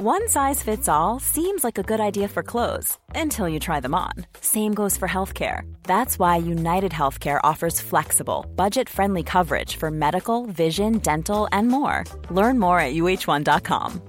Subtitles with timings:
[0.00, 3.96] One size fits all seems like a good idea for clothes until you try them
[3.96, 4.12] on.
[4.40, 5.62] Same goes for healthcare.
[5.82, 12.04] That's why United Healthcare offers flexible, budget friendly coverage for medical, vision, dental, and more.
[12.30, 14.00] Learn more at uh1.com.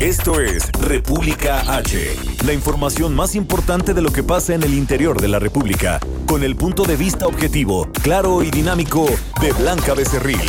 [0.00, 5.20] Esto es República H, la información más importante de lo que pasa en el interior
[5.20, 9.06] de la República, con el punto de vista objetivo, claro y dinámico
[9.40, 10.40] de Blanca Becerril.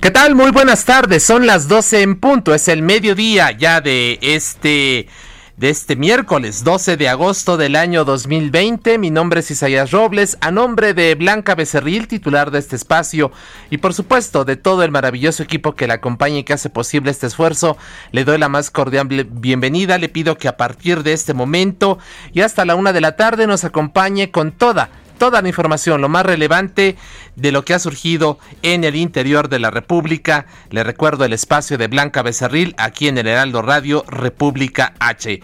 [0.00, 0.36] ¿Qué tal?
[0.36, 1.24] Muy buenas tardes.
[1.24, 2.54] Son las 12 en punto.
[2.54, 5.08] Es el mediodía ya de este
[5.56, 8.96] de este miércoles 12 de agosto del año 2020.
[8.96, 13.32] Mi nombre es Isaías Robles, a nombre de Blanca Becerril, titular de este espacio,
[13.70, 17.10] y por supuesto de todo el maravilloso equipo que la acompaña y que hace posible
[17.10, 17.76] este esfuerzo,
[18.12, 19.98] le doy la más cordial bienvenida.
[19.98, 21.98] Le pido que a partir de este momento
[22.32, 26.08] y hasta la una de la tarde nos acompañe con toda toda la información, lo
[26.08, 26.96] más relevante
[27.36, 30.46] de lo que ha surgido en el interior de la República.
[30.70, 35.40] Le recuerdo el espacio de Blanca Becerril aquí en el Heraldo Radio República H.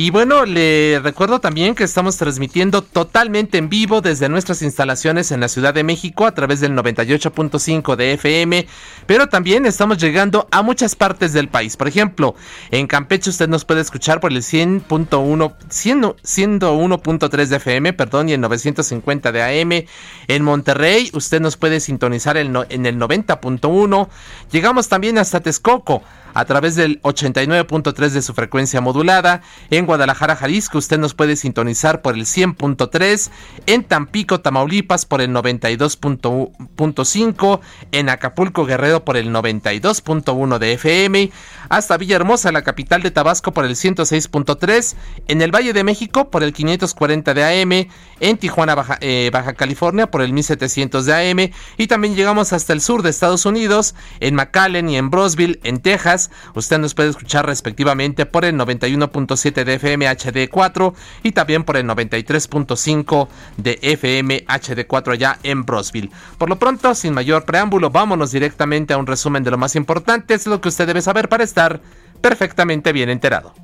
[0.00, 5.40] Y bueno, le recuerdo también que estamos transmitiendo totalmente en vivo desde nuestras instalaciones en
[5.40, 8.68] la Ciudad de México a través del 98.5 de FM,
[9.06, 11.76] pero también estamos llegando a muchas partes del país.
[11.76, 12.36] Por ejemplo,
[12.70, 18.40] en Campeche usted nos puede escuchar por el 100.1, 101.3 de FM, perdón, y el
[18.40, 19.84] 950 de AM.
[20.28, 24.08] En Monterrey usted nos puede sintonizar en el 90.1.
[24.52, 26.04] Llegamos también hasta Texcoco
[26.38, 29.42] a través del 89.3 de su frecuencia modulada.
[29.70, 33.30] En Guadalajara, Jalisco, usted nos puede sintonizar por el 100.3.
[33.66, 37.60] En Tampico, Tamaulipas, por el 92.5.
[37.90, 41.32] En Acapulco, Guerrero, por el 92.1 de FM.
[41.70, 44.94] Hasta Villahermosa, la capital de Tabasco, por el 106.3.
[45.26, 47.88] En el Valle de México, por el 540 de AM.
[48.20, 51.50] En Tijuana, Baja, eh, Baja California, por el 1700 de AM.
[51.78, 55.80] Y también llegamos hasta el sur de Estados Unidos, en McAllen y en Brosville, en
[55.80, 61.76] Texas Usted nos puede escuchar respectivamente por el 91.7 de FM HD4 y también por
[61.76, 66.10] el 93.5 de FM HD4 allá en Brosville.
[66.38, 70.34] Por lo pronto, sin mayor preámbulo, vámonos directamente a un resumen de lo más importante,
[70.34, 71.80] es lo que usted debe saber para estar
[72.20, 73.54] perfectamente bien enterado.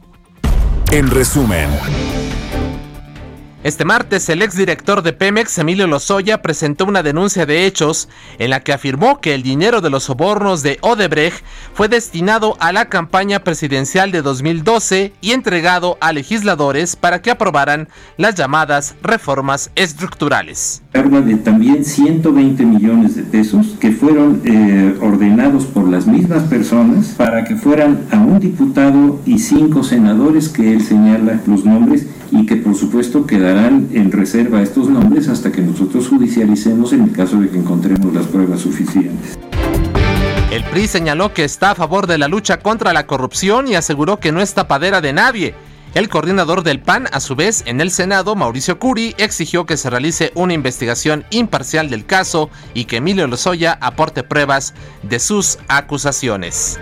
[0.91, 1.69] En resumen.
[3.65, 8.61] Este martes, el exdirector de Pemex, Emilio Lozoya, presentó una denuncia de hechos en la
[8.61, 11.43] que afirmó que el dinero de los sobornos de Odebrecht
[11.73, 17.89] fue destinado a la campaña presidencial de 2012 y entregado a legisladores para que aprobaran
[18.19, 20.83] las llamadas reformas estructurales.
[20.93, 27.15] Habla de también 120 millones de pesos que fueron eh, ordenados por las mismas personas
[27.17, 32.47] para que fueran a un diputado y cinco senadores que él señala los nombres y
[32.47, 37.39] que por supuesto quedarán en reserva estos nombres hasta que nosotros judicialicemos en el caso
[37.41, 39.39] de que encontremos las pruebas suficientes.
[40.51, 44.19] El PRI señaló que está a favor de la lucha contra la corrupción y aseguró
[44.19, 45.55] que no es tapadera de nadie.
[45.95, 49.91] El coordinador del PAN, a su vez, en el Senado, Mauricio Curi, exigió que se
[49.91, 54.75] realice una investigación imparcial del caso y que Emilio Lozoya aporte pruebas
[55.05, 56.81] de sus acusaciones.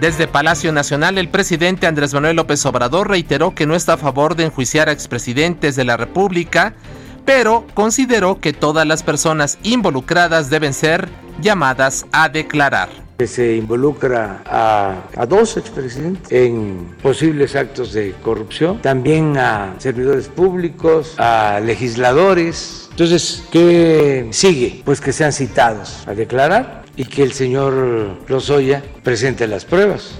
[0.00, 4.34] Desde Palacio Nacional, el presidente Andrés Manuel López Obrador reiteró que no está a favor
[4.34, 6.74] de enjuiciar a expresidentes de la República,
[7.24, 11.08] pero consideró que todas las personas involucradas deben ser
[11.40, 12.90] llamadas a declarar.
[13.24, 21.60] Se involucra a, dos expresidentes en posibles actos de corrupción, también a servidores públicos, a
[21.64, 22.88] legisladores.
[22.90, 24.82] Entonces, ¿qué sigue?
[24.84, 30.14] Pues que sean citados a declarar y que el señor Lozoya presente las pruebas.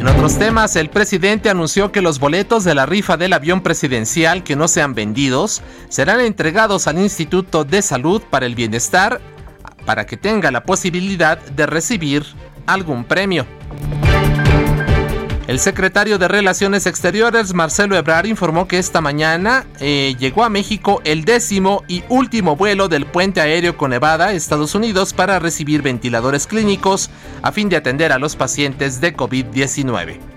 [0.00, 4.42] En otros temas, el presidente anunció que los boletos de la rifa del avión presidencial
[4.42, 5.60] que no sean vendidos
[5.90, 9.20] serán entregados al Instituto de Salud para el Bienestar
[9.84, 12.24] para que tenga la posibilidad de recibir
[12.66, 13.46] algún premio.
[15.50, 21.00] El secretario de Relaciones Exteriores, Marcelo Ebrard, informó que esta mañana eh, llegó a México
[21.02, 26.46] el décimo y último vuelo del puente aéreo con Nevada, Estados Unidos, para recibir ventiladores
[26.46, 27.10] clínicos
[27.42, 30.29] a fin de atender a los pacientes de COVID-19.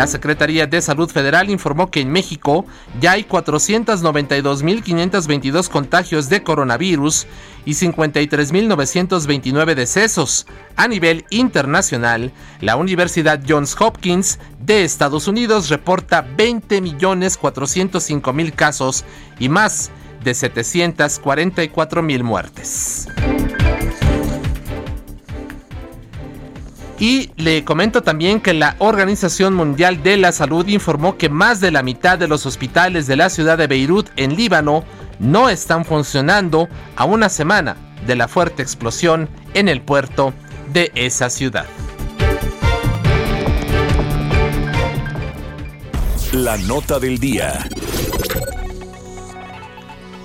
[0.00, 2.64] La Secretaría de Salud Federal informó que en México
[3.02, 7.26] ya hay 492.522 contagios de coronavirus
[7.66, 10.46] y 53.929 decesos.
[10.76, 12.32] A nivel internacional,
[12.62, 19.04] la Universidad Johns Hopkins de Estados Unidos reporta 20.405.000 casos
[19.38, 19.90] y más
[20.24, 23.06] de 744.000 muertes.
[27.00, 31.70] Y le comento también que la Organización Mundial de la Salud informó que más de
[31.70, 34.84] la mitad de los hospitales de la ciudad de Beirut, en Líbano,
[35.18, 37.76] no están funcionando a una semana
[38.06, 40.34] de la fuerte explosión en el puerto
[40.74, 41.64] de esa ciudad.
[46.32, 47.66] La nota del día.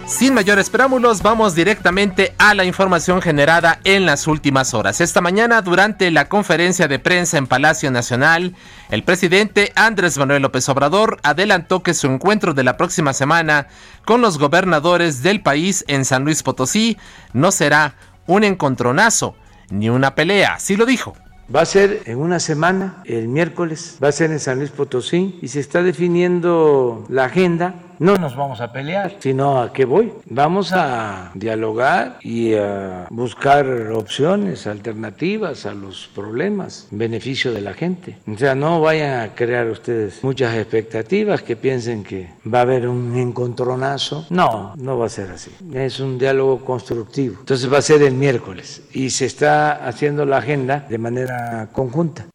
[0.07, 5.01] Sin mayores preámbulos, vamos directamente a la información generada en las últimas horas.
[5.01, 8.55] Esta mañana, durante la conferencia de prensa en Palacio Nacional,
[8.91, 13.65] el presidente Andrés Manuel López Obrador adelantó que su encuentro de la próxima semana
[14.05, 16.97] con los gobernadores del país en San Luis Potosí
[17.33, 17.95] no será
[18.27, 19.35] un encontronazo
[19.71, 21.15] ni una pelea, así lo dijo.
[21.53, 25.39] Va a ser en una semana, el miércoles, va a ser en San Luis Potosí
[25.41, 30.13] y se está definiendo la agenda no nos vamos a pelear, sino a qué voy.
[30.29, 37.73] Vamos a dialogar y a buscar opciones, alternativas a los problemas, en beneficio de la
[37.73, 38.17] gente.
[38.31, 42.87] O sea, no vayan a crear ustedes muchas expectativas que piensen que va a haber
[42.87, 44.25] un encontronazo.
[44.29, 45.51] No, no va a ser así.
[45.73, 47.37] Es un diálogo constructivo.
[47.39, 52.25] Entonces va a ser el miércoles y se está haciendo la agenda de manera conjunta.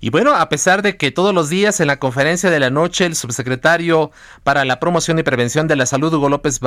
[0.00, 3.06] Y bueno, a pesar de que todos los días en la conferencia de la noche
[3.06, 4.10] el subsecretario
[4.42, 6.60] para la promoción y prevención de la salud, Hugo López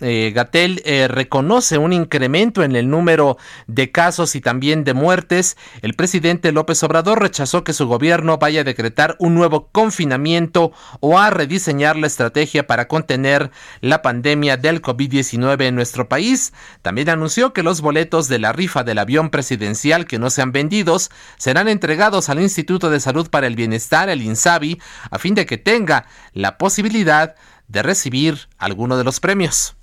[0.00, 5.56] eh, Gatel, eh, reconoce un incremento en el número de casos y también de muertes,
[5.82, 11.18] el presidente López Obrador rechazó que su gobierno vaya a decretar un nuevo confinamiento o
[11.18, 16.52] a rediseñar la estrategia para contener la pandemia del COVID-19 en nuestro país.
[16.82, 21.10] También anunció que los boletos de la rifa del avión presidencial que no sean vendidos
[21.36, 24.80] serán entregados al Instituto Instituto de Salud para el Bienestar, el INSABI,
[25.10, 27.34] a fin de que tenga la posibilidad
[27.68, 29.76] de recibir alguno de los premios.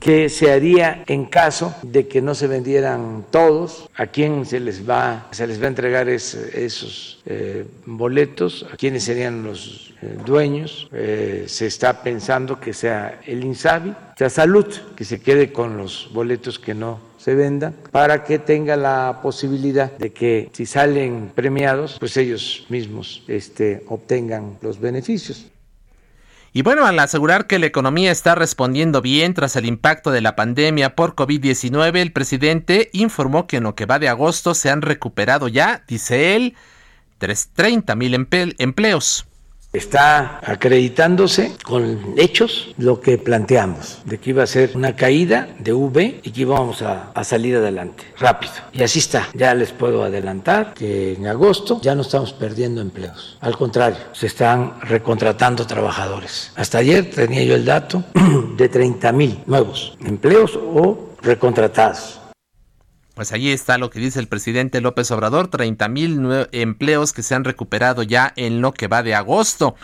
[0.00, 3.88] ¿Qué se haría en caso de que no se vendieran todos?
[3.94, 8.66] ¿A quién se les va, se les va a entregar esos eh, boletos?
[8.72, 10.88] ¿A quiénes serían los eh, dueños?
[10.92, 14.66] Eh, se está pensando que sea el INSABI, sea Salud,
[14.96, 19.92] que se quede con los boletos que no se vendan para que tenga la posibilidad
[19.92, 25.46] de que si salen premiados, pues ellos mismos este, obtengan los beneficios.
[26.52, 30.34] Y bueno, al asegurar que la economía está respondiendo bien tras el impacto de la
[30.34, 34.82] pandemia por COVID-19, el presidente informó que en lo que va de agosto se han
[34.82, 36.56] recuperado ya, dice él,
[37.18, 38.26] 30 mil
[38.58, 39.26] empleos
[39.72, 45.72] está acreditándose con hechos lo que planteamos, de que iba a ser una caída de
[45.72, 48.52] V y que íbamos a, salir adelante rápido.
[48.72, 49.28] Y así está.
[49.34, 53.36] Ya les puedo adelantar que en agosto ya no estamos perdiendo empleos.
[53.40, 56.50] Al contrario, se están recontratando trabajadores.
[56.56, 58.02] Hasta ayer tenía yo el dato
[58.56, 62.19] de 30 mil nuevos empleos o recontratados.
[63.14, 67.34] Pues allí está lo que dice el presidente López Obrador, 30 mil empleos que se
[67.34, 69.74] han recuperado ya en lo que va de agosto.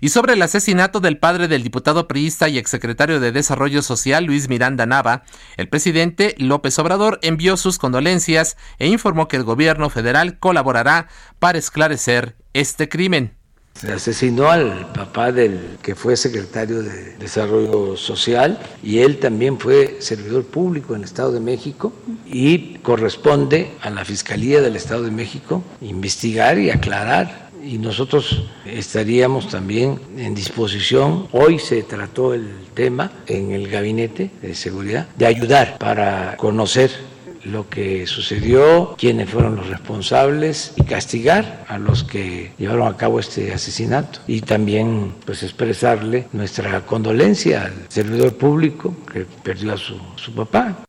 [0.00, 4.48] Y sobre el asesinato del padre del diputado priista y exsecretario de Desarrollo Social, Luis
[4.48, 5.24] Miranda Nava,
[5.56, 11.08] el presidente López Obrador envió sus condolencias e informó que el gobierno federal colaborará
[11.38, 13.43] para esclarecer este crimen.
[13.74, 19.96] Se asesinó al papá del que fue secretario de Desarrollo Social y él también fue
[19.98, 21.92] servidor público en el Estado de México
[22.24, 27.50] y corresponde a la Fiscalía del Estado de México investigar y aclarar.
[27.64, 34.54] Y nosotros estaríamos también en disposición, hoy se trató el tema en el gabinete de
[34.54, 36.90] seguridad, de ayudar para conocer
[37.44, 43.20] lo que sucedió, quiénes fueron los responsables y castigar a los que llevaron a cabo
[43.20, 49.98] este asesinato y también pues expresarle nuestra condolencia al servidor público que perdió a su,
[50.16, 50.84] su papá.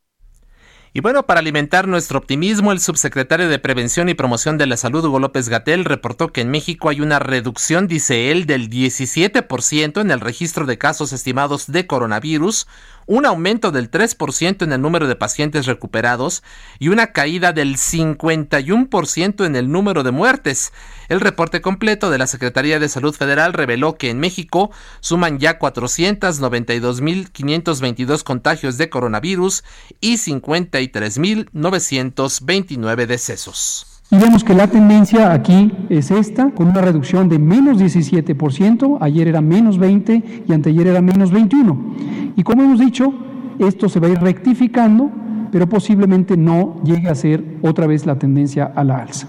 [0.97, 5.03] Y bueno, para alimentar nuestro optimismo, el subsecretario de Prevención y Promoción de la Salud,
[5.03, 10.09] Hugo López Gatel, reportó que en México hay una reducción, dice él, del 17% en
[10.09, 12.65] el registro de casos estimados de coronavirus,
[13.05, 16.43] un aumento del 3% en el número de pacientes recuperados
[16.79, 20.73] y una caída del 51% en el número de muertes.
[21.07, 25.57] El reporte completo de la Secretaría de Salud Federal reveló que en México suman ya
[25.59, 29.63] 492.522 contagios de coronavirus
[30.01, 33.94] y 53.929 decesos.
[34.11, 39.27] Y vemos que la tendencia aquí es esta, con una reducción de menos 17%, ayer
[39.27, 42.33] era menos 20 y anteayer era menos 21.
[42.35, 43.13] Y como hemos dicho,
[43.59, 45.09] esto se va a ir rectificando,
[45.51, 49.27] pero posiblemente no llegue a ser otra vez la tendencia a la alza.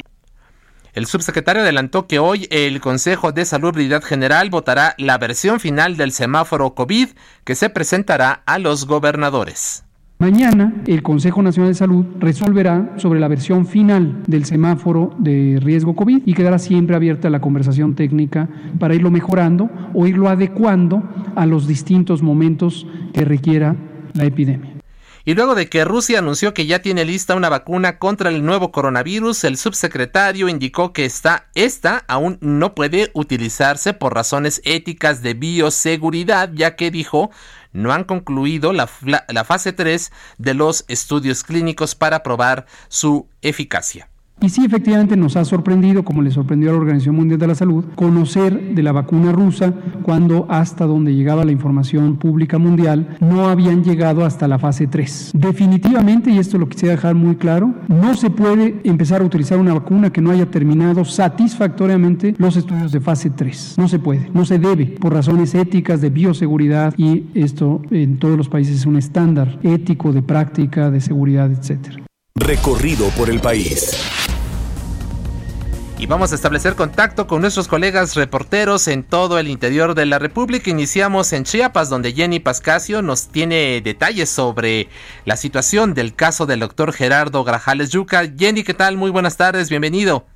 [0.93, 6.13] El subsecretario adelantó que hoy el Consejo de Salubridad General votará la versión final del
[6.13, 7.09] semáforo COVID
[7.45, 9.86] que se presentará a los gobernadores.
[10.19, 15.95] Mañana el Consejo Nacional de Salud resolverá sobre la versión final del semáforo de riesgo
[15.95, 21.03] COVID y quedará siempre abierta la conversación técnica para irlo mejorando o irlo adecuando
[21.35, 23.77] a los distintos momentos que requiera
[24.15, 24.77] la epidemia.
[25.29, 28.71] Y luego de que Rusia anunció que ya tiene lista una vacuna contra el nuevo
[28.71, 35.35] coronavirus, el subsecretario indicó que esta, esta aún no puede utilizarse por razones éticas de
[35.35, 37.33] bioseguridad, ya que dijo
[37.77, 44.09] no han concluido la, fase 3 de los estudios clínicos para probar su eficacia.
[44.39, 47.55] Y sí, efectivamente nos ha sorprendido, como le sorprendió a la Organización Mundial de la
[47.55, 53.49] Salud, conocer de la vacuna rusa cuando hasta donde llegaba la información pública mundial no
[53.49, 55.33] habían llegado hasta la fase 3.
[55.35, 59.73] Definitivamente, y esto lo quisiera dejar muy claro, no se puede empezar a utilizar una
[59.73, 63.77] vacuna que no haya terminado satisfactoriamente los estudios de fase 3.
[63.79, 68.37] No se puede, no se debe, por razones éticas de bioseguridad y esto en todos
[68.37, 72.05] los países es un estándar ético de práctica, de seguridad, etcétera.
[72.35, 74.26] Recorrido por el país.
[75.99, 80.19] Y vamos a establecer contacto con nuestros colegas reporteros en todo el interior de la
[80.19, 80.69] República.
[80.69, 84.89] Iniciamos en Chiapas, donde Jenny Pascasio nos tiene detalles sobre
[85.25, 88.25] la situación del caso del doctor Gerardo Grajales Yuca.
[88.37, 88.99] Jenny, ¿qué tal?
[88.99, 90.27] Muy buenas tardes, bienvenido.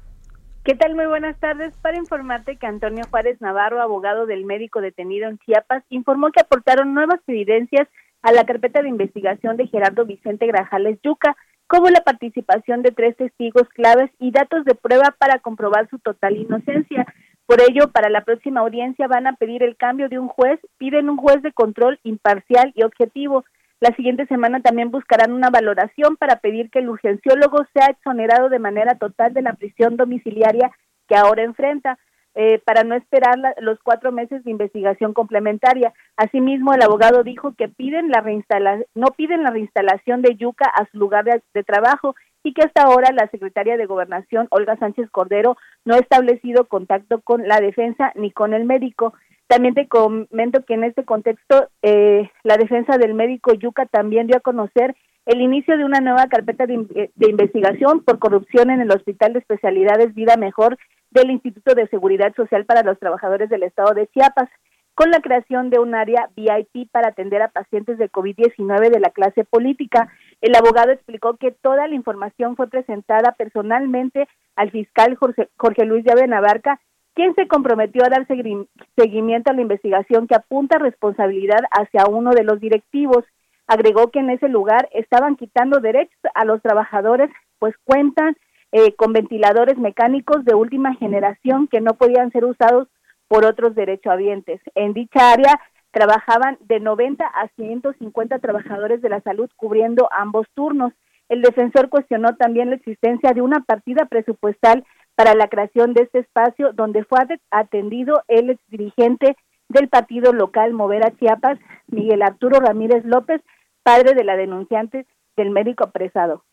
[0.64, 0.94] ¿Qué tal?
[0.94, 1.74] Muy buenas tardes.
[1.82, 6.94] Para informarte que Antonio Juárez Navarro, abogado del médico detenido en Chiapas, informó que aportaron
[6.94, 7.86] nuevas evidencias
[8.22, 11.36] a la carpeta de investigación de Gerardo Vicente Grajales Yuca
[11.70, 16.36] como la participación de tres testigos claves y datos de prueba para comprobar su total
[16.36, 17.06] inocencia.
[17.46, 21.08] Por ello, para la próxima audiencia van a pedir el cambio de un juez, piden
[21.08, 23.44] un juez de control imparcial y objetivo.
[23.78, 28.58] La siguiente semana también buscarán una valoración para pedir que el urgenciólogo sea exonerado de
[28.58, 30.72] manera total de la prisión domiciliaria
[31.06, 32.00] que ahora enfrenta.
[32.36, 35.92] Eh, para no esperar los cuatro meses de investigación complementaria.
[36.16, 38.24] Asimismo, el abogado dijo que piden la
[38.94, 43.10] no piden la reinstalación de Yuca a su lugar de, trabajo y que hasta ahora
[43.12, 48.30] la secretaria de Gobernación, Olga Sánchez Cordero, no ha establecido contacto con la defensa ni
[48.30, 49.12] con el médico.
[49.48, 54.36] También te comento que en este contexto eh, la defensa del médico Yuca también dio
[54.36, 54.94] a conocer
[55.26, 60.14] el inicio de una nueva carpeta de, investigación por corrupción en el Hospital de Especialidades
[60.14, 60.78] Vida Mejor
[61.10, 64.48] del Instituto de Seguridad Social para los Trabajadores del Estado de Chiapas,
[64.94, 69.10] con la creación de un área VIP para atender a pacientes de COVID-19 de la
[69.10, 70.12] clase política.
[70.40, 76.26] El abogado explicó que toda la información fue presentada personalmente al fiscal Jorge, Luis Llave
[76.26, 76.80] Navarca,
[77.14, 78.26] quien se comprometió a dar
[78.96, 83.24] seguimiento a la investigación que apunta responsabilidad hacia uno de los directivos.
[83.66, 88.36] Agregó que en ese lugar estaban quitando derechos a los trabajadores, pues cuentan
[88.72, 92.88] eh, con ventiladores mecánicos de última generación que no podían ser usados
[93.28, 94.60] por otros derechohabientes.
[94.74, 95.60] En dicha área
[95.90, 100.92] trabajaban de 90 a 150 trabajadores de la salud cubriendo ambos turnos.
[101.28, 104.84] El defensor cuestionó también la existencia de una partida presupuestal
[105.14, 107.18] para la creación de este espacio donde fue
[107.50, 109.36] atendido el dirigente
[109.68, 113.40] del partido local Mover a Chiapas, Miguel Arturo Ramírez López,
[113.82, 116.44] padre de la denunciante del médico apresado.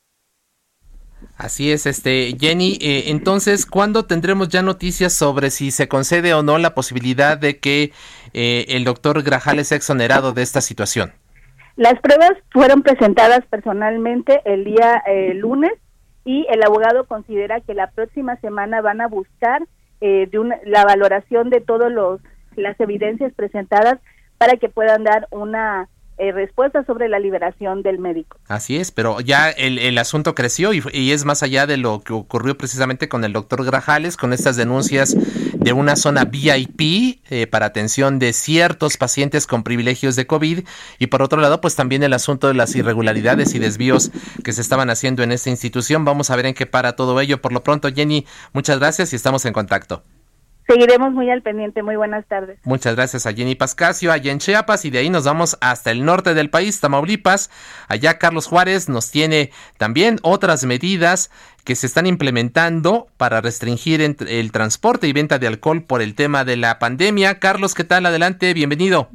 [1.38, 2.78] Así es, este Jenny.
[2.82, 7.60] Eh, entonces, ¿cuándo tendremos ya noticias sobre si se concede o no la posibilidad de
[7.60, 7.92] que
[8.34, 11.14] eh, el doctor Grajales sea exonerado de esta situación?
[11.76, 15.74] Las pruebas fueron presentadas personalmente el día eh, lunes
[16.26, 19.62] y el abogado considera que la próxima semana van a buscar
[20.00, 20.30] de
[20.66, 21.92] la valoración de todas
[22.56, 24.00] las evidencias presentadas
[24.38, 28.38] para que puedan dar una eh, respuesta sobre la liberación del médico.
[28.48, 32.58] Así es, pero ya el, asunto creció y, es más allá de lo que ocurrió
[32.58, 35.16] precisamente con el doctor Grajales, con estas denuncias
[35.54, 40.66] de una zona VIP eh, para atención de ciertos pacientes con privilegios de COVID
[40.98, 44.12] y por otro lado, pues también el asunto de las irregularidades y desvíos
[44.44, 46.04] que se estaban haciendo en esta institución.
[46.04, 47.42] Vamos a ver en qué para todo ello.
[47.42, 50.04] Por lo pronto, Jenny, muchas gracias y estamos en contacto.
[50.68, 51.82] Seguiremos muy al pendiente.
[51.82, 52.60] Muy buenas tardes.
[52.66, 56.04] Muchas gracias a Jenny Pascasio, allá en Chiapas, y de ahí nos vamos hasta el
[56.04, 57.50] norte del país, Tamaulipas.
[57.88, 61.32] Allá Carlos Juárez nos tiene también otras medidas
[61.64, 66.44] que se están implementando para restringir el transporte y venta de alcohol por el tema
[66.44, 67.40] de la pandemia.
[67.40, 68.06] Carlos, ¿qué tal?
[68.06, 69.10] Adelante, bienvenido.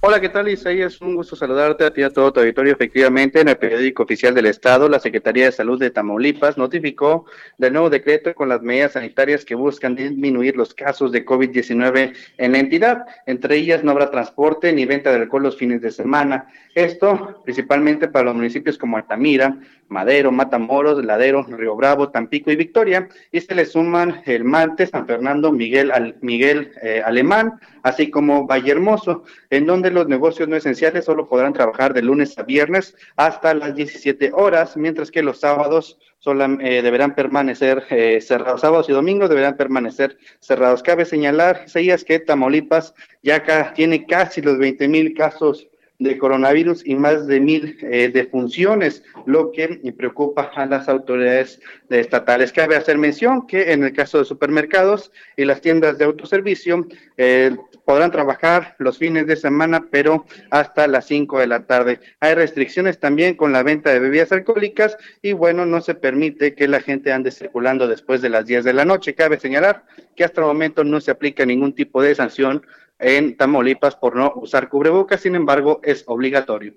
[0.00, 1.00] Hola, ¿qué tal Isaías?
[1.00, 2.72] Un gusto saludarte a ti y a todo tu auditorio.
[2.72, 7.24] Efectivamente, en el periódico oficial del Estado, la Secretaría de Salud de Tamaulipas notificó
[7.58, 12.52] del nuevo decreto con las medidas sanitarias que buscan disminuir los casos de COVID-19 en
[12.52, 13.06] la entidad.
[13.26, 16.46] Entre ellas, no habrá transporte ni venta de alcohol los fines de semana.
[16.76, 23.08] Esto principalmente para los municipios como Altamira, Madero, Matamoros, Ladero, Río Bravo, Tampico y Victoria.
[23.32, 28.70] Y se le suman el martes San Fernando, Miguel, Miguel eh, Alemán, así como Valle
[28.70, 33.54] Hermoso, en donde los negocios no esenciales solo podrán trabajar de lunes a viernes hasta
[33.54, 39.28] las 17 horas, mientras que los sábados eh, deberán permanecer eh, cerrados, sábados y domingos
[39.28, 40.82] deberán permanecer cerrados.
[40.82, 45.68] Cabe señalar, Isaías, que Tamaulipas ya tiene casi los 20 mil casos
[45.98, 52.52] de coronavirus y más de mil eh, defunciones, lo que preocupa a las autoridades estatales.
[52.52, 56.86] Cabe hacer mención que en el caso de supermercados y las tiendas de autoservicio
[57.16, 62.00] eh, podrán trabajar los fines de semana, pero hasta las 5 de la tarde.
[62.20, 66.68] Hay restricciones también con la venta de bebidas alcohólicas y bueno, no se permite que
[66.68, 69.14] la gente ande circulando después de las 10 de la noche.
[69.14, 72.62] Cabe señalar que hasta el momento no se aplica ningún tipo de sanción
[72.98, 76.74] en Tamaulipas por no usar cubrebocas, sin embargo, es obligatorio.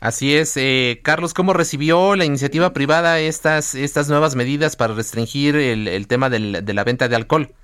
[0.00, 5.56] Así es, eh, Carlos, ¿cómo recibió la iniciativa privada estas, estas nuevas medidas para restringir
[5.56, 7.54] el, el tema de la venta de alcohol?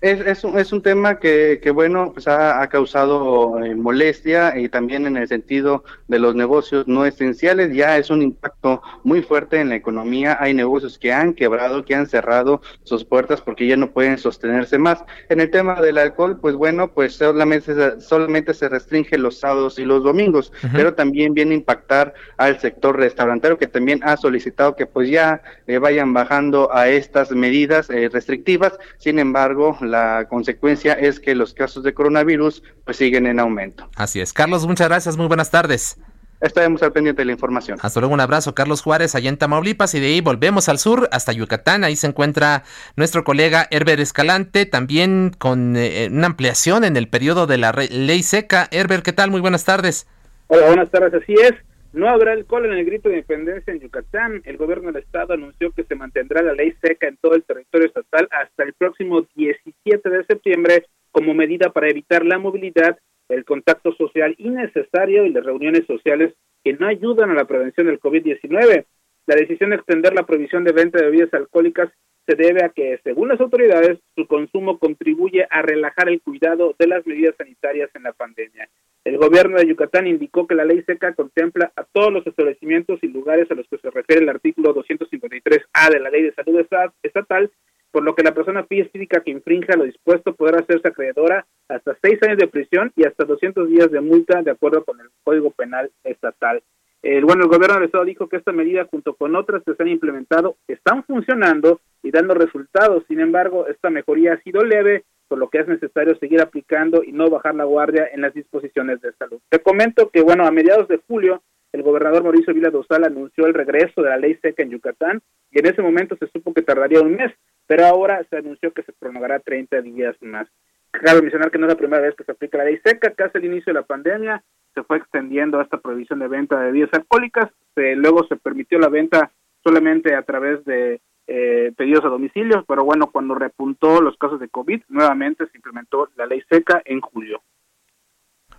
[0.00, 4.68] Es, es, un, es un tema que, que bueno, pues ha, causado eh, molestia y
[4.68, 9.60] también en el sentido de los negocios no esenciales, ya es un impacto muy fuerte
[9.60, 10.36] en la economía.
[10.40, 14.78] Hay negocios que han quebrado, que han cerrado sus puertas porque ya no pueden sostenerse
[14.78, 15.04] más.
[15.28, 19.84] En el tema del alcohol, pues bueno, pues solamente, solamente se restringe los sábados y
[19.84, 24.86] los domingos, pero también viene a impactar al sector restaurantero que también ha solicitado que
[24.86, 28.78] pues ya eh, vayan bajando a estas medidas eh, restrictivas.
[28.98, 33.88] Sin embargo, la consecuencia es que los casos de coronavirus pues siguen en aumento.
[33.96, 34.32] Así es.
[34.32, 35.98] Carlos, muchas gracias, muy buenas tardes.
[36.40, 37.78] Estaremos al pendiente de la información.
[37.82, 41.08] Hasta luego, un abrazo, Carlos Juárez, allá en Tamaulipas, y de ahí volvemos al sur,
[41.10, 41.82] hasta Yucatán.
[41.82, 42.62] Ahí se encuentra
[42.94, 48.22] nuestro colega Herbert Escalante, también con eh, una ampliación en el periodo de la ley
[48.22, 48.68] seca.
[48.70, 49.32] Herbert, ¿qué tal?
[49.32, 50.06] Muy buenas tardes.
[50.46, 51.54] Hola, buenas tardes, así es.
[51.98, 54.40] No habrá alcohol en el grito de independencia en Yucatán.
[54.44, 57.88] El gobierno del estado anunció que se mantendrá la ley seca en todo el territorio
[57.88, 63.92] estatal hasta el próximo 17 de septiembre como medida para evitar la movilidad, el contacto
[63.94, 68.84] social innecesario y las reuniones sociales que no ayudan a la prevención del COVID-19.
[69.26, 71.90] La decisión de extender la prohibición de venta de bebidas alcohólicas
[72.28, 76.86] se debe a que, según las autoridades, su consumo contribuye a relajar el cuidado de
[76.86, 78.68] las medidas sanitarias en la pandemia.
[79.08, 83.08] El gobierno de Yucatán indicó que la ley seca contempla a todos los establecimientos y
[83.08, 86.62] lugares a los que se refiere el artículo 253A de la ley de salud
[87.02, 87.50] estatal,
[87.90, 92.22] por lo que la persona física que infrinja lo dispuesto podrá hacerse acreedora hasta seis
[92.22, 95.90] años de prisión y hasta 200 días de multa de acuerdo con el Código Penal
[96.04, 96.62] Estatal.
[97.00, 99.82] El, bueno, el gobierno del Estado dijo que esta medida, junto con otras que se
[99.82, 103.04] han implementado, están funcionando y dando resultados.
[103.08, 107.12] Sin embargo, esta mejoría ha sido leve por lo que es necesario seguir aplicando y
[107.12, 109.40] no bajar la guardia en las disposiciones de salud.
[109.48, 113.54] Te comento que, bueno, a mediados de julio, el gobernador Mauricio Vila Dosal anunció el
[113.54, 117.02] regreso de la ley seca en Yucatán y en ese momento se supo que tardaría
[117.02, 117.32] un mes,
[117.66, 120.48] pero ahora se anunció que se prolongará 30 días más.
[120.90, 123.36] Cabe mencionar que no es la primera vez que se aplica la ley seca, casi
[123.36, 124.42] al inicio de la pandemia
[124.74, 129.32] se fue extendiendo esta prohibición de venta de bebidas alcohólicas, luego se permitió la venta
[129.62, 134.48] solamente a través de eh, pedidos a domicilio, pero bueno, cuando repuntó los casos de
[134.48, 137.42] COVID, nuevamente se implementó la ley seca en julio.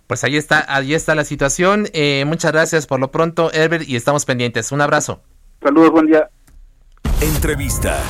[0.06, 1.86] Pues ahí está, ahí está la situación.
[1.92, 4.70] Eh, muchas gracias por lo pronto, Herbert, y estamos pendientes.
[4.70, 5.20] Un abrazo.
[5.60, 6.30] Saludos, buen día.
[7.20, 8.00] Entrevista.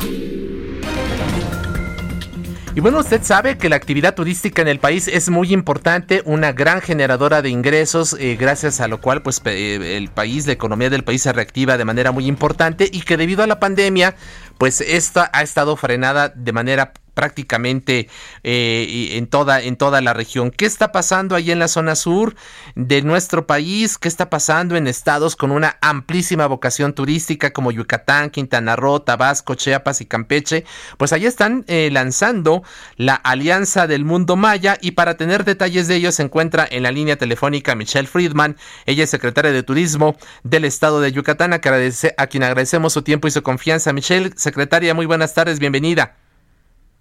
[2.80, 6.52] Y bueno, usted sabe que la actividad turística en el país es muy importante, una
[6.52, 10.88] gran generadora de ingresos, eh, gracias a lo cual pues eh, el país, la economía
[10.88, 14.16] del país se reactiva de manera muy importante y que debido a la pandemia
[14.56, 18.08] pues esta ha estado frenada de manera prácticamente
[18.44, 20.50] eh, en, toda, en toda la región.
[20.50, 22.34] ¿Qué está pasando ahí en la zona sur
[22.76, 23.98] de nuestro país?
[23.98, 29.54] ¿Qué está pasando en estados con una amplísima vocación turística como Yucatán, Quintana Roo, Tabasco,
[29.54, 30.64] Chiapas y Campeche?
[30.96, 32.62] Pues ahí están eh, lanzando
[32.96, 36.90] la Alianza del Mundo Maya y para tener detalles de ello se encuentra en la
[36.90, 38.56] línea telefónica Michelle Friedman.
[38.86, 43.28] Ella es secretaria de Turismo del estado de Yucatán, a, a quien agradecemos su tiempo
[43.28, 43.92] y su confianza.
[43.92, 46.16] Michelle, secretaria, muy buenas tardes, bienvenida.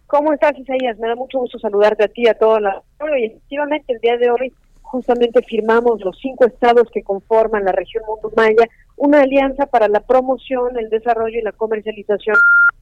[0.10, 0.98] ¿Cómo estás, Isaías?
[0.98, 2.82] Me da mucho gusto saludarte a ti, a toda la...
[3.19, 8.04] Y efectivamente, el día de hoy justamente firmamos los cinco estados que conforman la región
[8.08, 8.67] Mundo Maya,
[8.98, 12.36] una alianza para la promoción, el desarrollo y la comercialización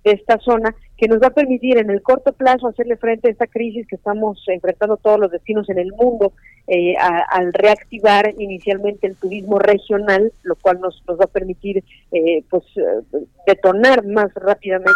[0.03, 3.31] de esta zona que nos va a permitir en el corto plazo hacerle frente a
[3.31, 6.33] esta crisis que estamos enfrentando todos los destinos en el mundo
[6.67, 12.43] eh, al reactivar inicialmente el turismo regional, lo cual nos, nos va a permitir eh,
[12.49, 14.91] pues eh, detonar más rápidamente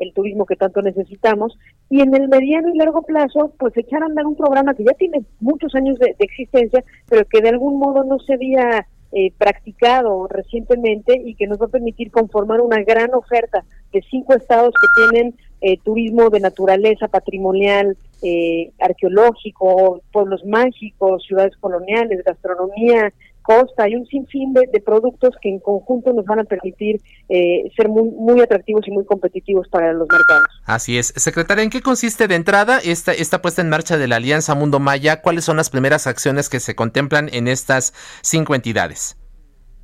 [0.00, 1.58] el turismo que tanto necesitamos,
[1.88, 4.94] y en el mediano y largo plazo, pues echar a andar un programa que ya
[4.94, 10.28] tiene muchos años de, existencia, pero que de algún modo no se había eh, practicado
[10.28, 15.10] recientemente y que nos va a permitir conformar una gran oferta de cinco estados que
[15.10, 23.12] tienen eh, turismo de naturaleza patrimonial, eh, arqueológico, pueblos mágicos, ciudades coloniales, gastronomía,
[23.50, 27.88] costa, hay un sinfín de, productos que en conjunto nos van a permitir eh, ser
[27.88, 30.46] muy, muy atractivos y muy competitivos para los mercados.
[30.64, 31.12] Así es.
[31.16, 34.78] Secretaria, ¿en qué consiste de entrada esta, esta puesta en marcha de la Alianza Mundo
[34.78, 35.20] Maya?
[35.20, 39.16] ¿Cuáles son las primeras acciones que se contemplan en estas cinco entidades?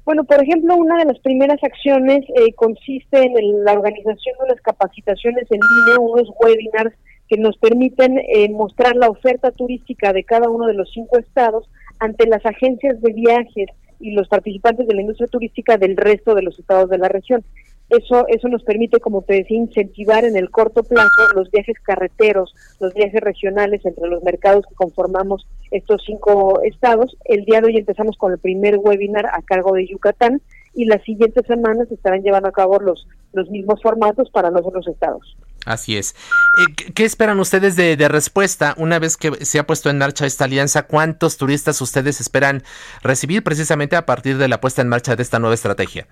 [0.05, 4.61] Bueno, por ejemplo, una de las primeras acciones eh, consiste en la organización de unas
[4.63, 6.95] capacitaciones en línea, unos webinars
[7.29, 11.69] que nos permiten eh, mostrar la oferta turística de cada uno de los cinco estados
[11.99, 13.69] ante las agencias de viajes
[14.01, 17.45] y los participantes de la industria turística del resto de los estados de la región.
[17.89, 22.53] Eso, eso nos permite, como te decía, incentivar en el corto plazo los viajes carreteros,
[22.81, 27.17] los viajes regionales entre los mercados que conformamos estos cinco estados.
[27.25, 30.43] El día de hoy empezamos con el primer webinar a cargo de Yucatán
[30.75, 34.89] y las siguientes semanas estarán llevando a cabo los, los mismos formatos para los otros
[34.89, 35.37] estados.
[35.67, 36.15] Así es.
[36.59, 40.45] Eh, ¿Qué esperan ustedes de, respuesta una vez que se ha puesto en marcha esta
[40.45, 40.87] alianza?
[40.87, 42.63] ¿Cuántos turistas ustedes esperan
[43.03, 46.07] recibir precisamente a partir de la puesta en marcha de esta nueva estrategia?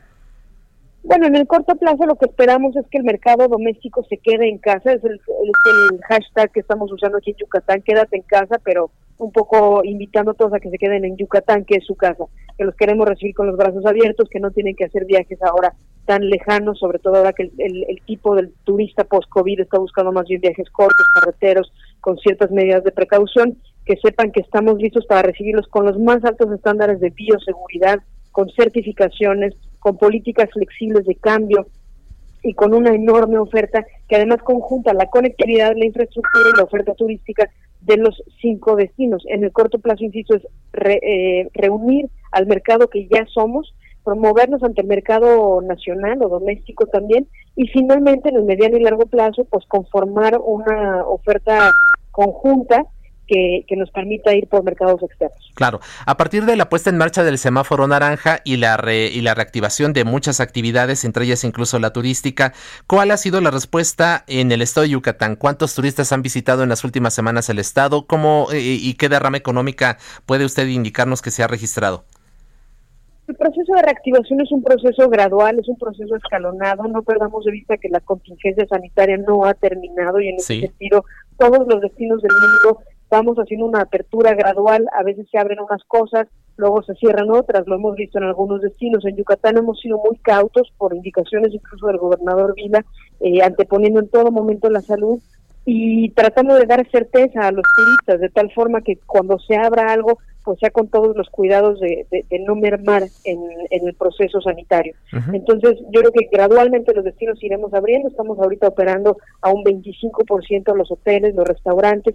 [1.05, 4.49] Bueno, en el corto plazo lo que esperamos es que el mercado doméstico se quede
[4.49, 5.21] en casa, es el,
[6.09, 10.35] hashtag que estamos usando aquí en Yucatán, quédate en casa, pero un poco invitando a
[10.35, 12.25] todos a que se queden en Yucatán, que es su casa,
[12.57, 15.75] que los queremos recibir con los brazos abiertos, que no tienen que hacer viajes ahora
[16.05, 20.41] tan lejanos, sobre todo ahora que el, tipo del turista post-COVID está buscando más bien
[20.41, 25.67] viajes cortos, carreteros, con ciertas medidas de precaución, que sepan que estamos listos para recibirlos
[25.69, 28.01] con los más altos estándares de bioseguridad,
[28.33, 31.67] con certificaciones, con políticas flexibles de cambio
[32.43, 36.95] y con una enorme oferta que además conjunta la conectividad, la infraestructura y la oferta
[36.95, 37.51] turística
[37.85, 39.25] de los cinco destinos.
[39.29, 40.43] En el corto plazo, insisto, es
[40.75, 47.27] eh, reunir al mercado que ya somos, promovernos ante el mercado nacional o doméstico también,
[47.57, 51.73] y finalmente en el mediano y largo plazo, pues conformar una oferta
[52.11, 52.87] conjunta
[53.27, 55.51] que, nos permita ir por mercados externos.
[55.55, 59.35] Claro, a partir de la puesta en marcha del semáforo naranja y la, y la
[59.35, 62.53] reactivación de muchas actividades, entre ellas incluso la turística,
[62.87, 65.37] ¿cuál ha sido la respuesta en el estado de Yucatán?
[65.37, 68.07] ¿Cuántos turistas han visitado en las últimas semanas el estado?
[68.07, 72.05] ¿Cómo eh, y qué derrama económica puede usted indicarnos que se ha registrado?
[73.27, 76.85] El proceso de reactivación es un proceso gradual, es un proceso escalonado.
[76.85, 81.05] No perdamos de vista que la contingencia sanitaria no ha terminado y en ese sentido
[81.39, 82.81] todos los destinos del mundo
[83.15, 87.65] vamos haciendo una apertura gradual, a veces se abren unas cosas, luego se cierran otras,
[87.67, 89.05] lo hemos visto en algunos destinos.
[89.05, 92.85] En Yucatán hemos sido muy cautos por indicaciones incluso del gobernador Vila,
[93.21, 95.21] eh, anteponiendo en todo momento la salud
[95.65, 99.93] y tratando de dar certeza a los turistas de tal forma que cuando se abra
[99.93, 102.07] algo pues sea con todos los cuidados de,
[102.47, 104.95] no mermar en, el proceso sanitario.
[105.33, 110.77] Entonces, yo creo que gradualmente los destinos iremos abriendo, estamos ahorita operando a un 25%
[110.77, 112.15] los hoteles, los restaurantes,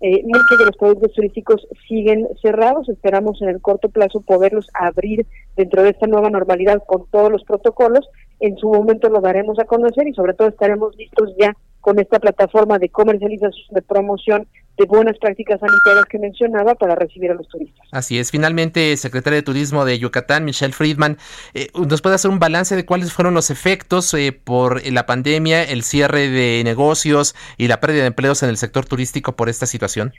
[0.00, 2.88] eh, muchos de los productos turísticos siguen cerrados.
[2.88, 7.44] Esperamos en el corto plazo poderlos abrir dentro de esta nueva normalidad con todos los
[7.44, 8.08] protocolos.
[8.40, 12.20] En su momento lo daremos a conocer y sobre todo estaremos listos ya con esta
[12.20, 14.46] plataforma de comercialización, de promoción
[14.78, 17.86] de buenas prácticas sanitarias que mencionaba para recibir a los turistas.
[17.90, 18.30] Así es.
[18.30, 21.18] Finalmente, secretaria de Turismo de Yucatán, Michelle Friedman,
[21.54, 25.64] eh, ¿nos puede hacer un balance de cuáles fueron los efectos eh, por la pandemia,
[25.64, 29.66] el cierre de negocios y la pérdida de empleos en el sector turístico por esta
[29.66, 30.12] situación?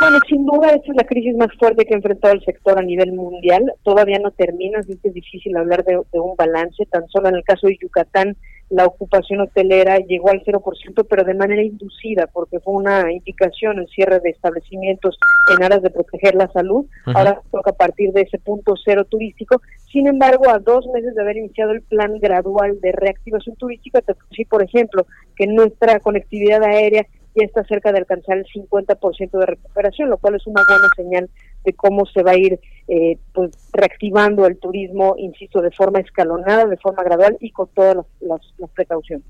[0.00, 2.82] Bueno, sin duda esta es la crisis más fuerte que ha enfrentado el sector a
[2.82, 3.72] nivel mundial.
[3.84, 6.84] Todavía no termina, así que es difícil hablar de, de un balance.
[6.86, 8.36] Tan solo en el caso de Yucatán,
[8.72, 13.86] la ocupación hotelera llegó al 0%, pero de manera inducida, porque fue una indicación el
[13.88, 15.18] cierre de establecimientos
[15.54, 16.86] en aras de proteger la salud.
[17.04, 19.60] Ahora toca a partir de ese punto cero turístico.
[19.92, 24.14] Sin embargo, a dos meses de haber iniciado el plan gradual de reactivación turística, te
[24.34, 25.06] sí, por ejemplo,
[25.36, 30.36] que nuestra conectividad aérea ya está cerca de alcanzar el 50% de recuperación, lo cual
[30.36, 31.30] es una buena señal
[31.64, 36.66] de cómo se va a ir eh, pues reactivando el turismo, insisto, de forma escalonada,
[36.66, 38.40] de forma gradual y con todas las,
[38.74, 39.26] precauciones.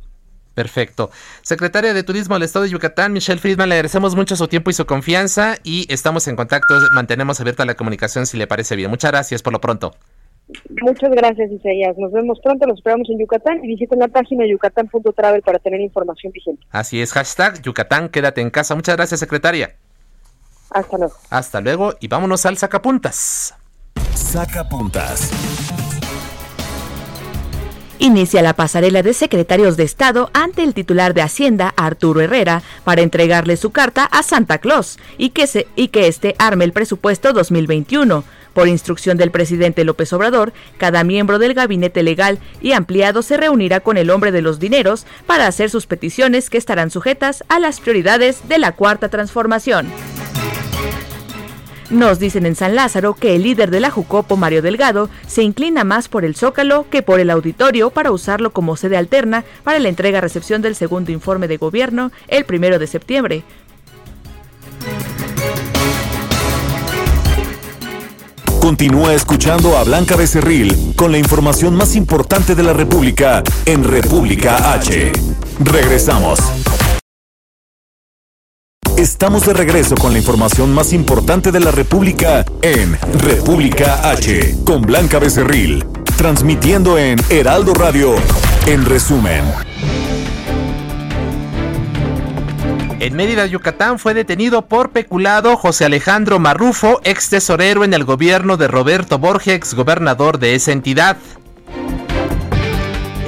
[0.55, 1.11] Perfecto.
[1.43, 4.75] Secretaria de Turismo del Estado de Yucatán, Michelle Friedman, le agradecemos mucho su tiempo y
[4.75, 8.91] su confianza y estamos en contacto, mantenemos abierta la comunicación si le parece bien.
[8.91, 9.93] Muchas gracias por lo pronto.
[10.83, 11.97] Muchas gracias, Isaías.
[11.97, 16.33] Nos vemos pronto, los esperamos en Yucatán y visiten la página yucatán.travel para tener información
[16.33, 16.67] vigente.
[16.71, 18.75] Así es, hashtag Yucatán, quédate en casa.
[18.75, 19.77] Muchas gracias, secretaria.
[20.75, 21.15] Hasta luego.
[21.31, 23.55] Hasta luego y vámonos al sacapuntas.
[24.15, 25.31] Sacapuntas.
[28.03, 33.01] Inicia la pasarela de secretarios de Estado ante el titular de Hacienda, Arturo Herrera, para
[33.01, 37.33] entregarle su carta a Santa Claus y que, se, y que este arme el presupuesto
[37.33, 43.37] 2021 Por instrucción del presidente López Obrador, cada miembro del gabinete legal y ampliado se
[43.37, 47.61] reunirá con el hombre de los dineros para hacer sus peticiones que estarán sujetas a
[47.61, 49.87] las prioridades de la cuarta transformación.
[51.93, 55.85] Nos dicen en San Lázaro que el líder de la Jucopo, Mario Delgado, se inclina
[55.85, 59.91] más por el Zócalo que por el auditorio para usarlo como sede alterna para la
[59.91, 63.45] entrega-recepción del segundo informe de gobierno el primero de septiembre.
[68.59, 74.73] Continúa escuchando a Blanca Becerril con la información más importante de la República en República
[74.73, 75.13] H.
[75.61, 76.39] Regresamos.
[79.03, 84.83] Estamos de regreso con la información más importante de la República en República H con
[84.83, 85.85] Blanca Becerril,
[86.17, 88.15] transmitiendo en Heraldo Radio.
[88.69, 89.43] En resumen.
[93.01, 98.57] En Mérida, Yucatán, fue detenido por peculado José Alejandro Marrufo, ex tesorero en el gobierno
[98.57, 101.17] de Roberto Borges, gobernador de esa entidad.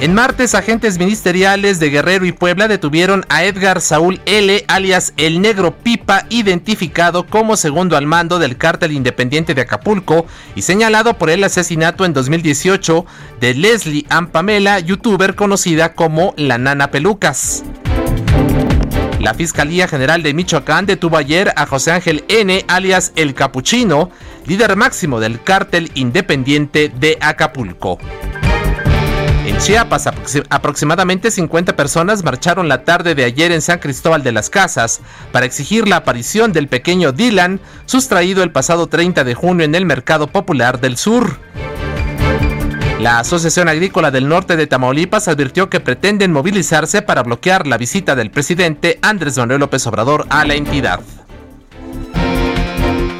[0.01, 5.41] En martes, agentes ministeriales de Guerrero y Puebla detuvieron a Edgar Saúl L., alias El
[5.41, 11.29] Negro Pipa, identificado como segundo al mando del cártel independiente de Acapulco y señalado por
[11.29, 13.05] el asesinato en 2018
[13.39, 17.63] de Leslie Ampamela, youtuber conocida como La Nana Pelucas.
[19.21, 24.11] La Fiscalía General de Michoacán detuvo ayer a José Ángel N., alias El Capuchino,
[24.45, 27.97] líder máximo del cártel independiente de Acapulco.
[29.45, 30.09] En Chiapas,
[30.49, 35.45] aproximadamente 50 personas marcharon la tarde de ayer en San Cristóbal de las Casas para
[35.45, 40.25] exigir la aparición del pequeño Dylan, sustraído el pasado 30 de junio en el Mercado
[40.25, 41.37] Popular del Sur.
[42.99, 48.15] La Asociación Agrícola del Norte de Tamaulipas advirtió que pretenden movilizarse para bloquear la visita
[48.15, 51.01] del presidente Andrés Manuel López Obrador a la entidad.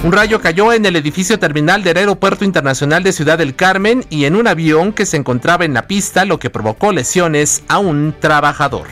[0.05, 4.25] Un rayo cayó en el edificio terminal del Aeropuerto Internacional de Ciudad del Carmen y
[4.25, 8.13] en un avión que se encontraba en la pista, lo que provocó lesiones a un
[8.19, 8.85] trabajador.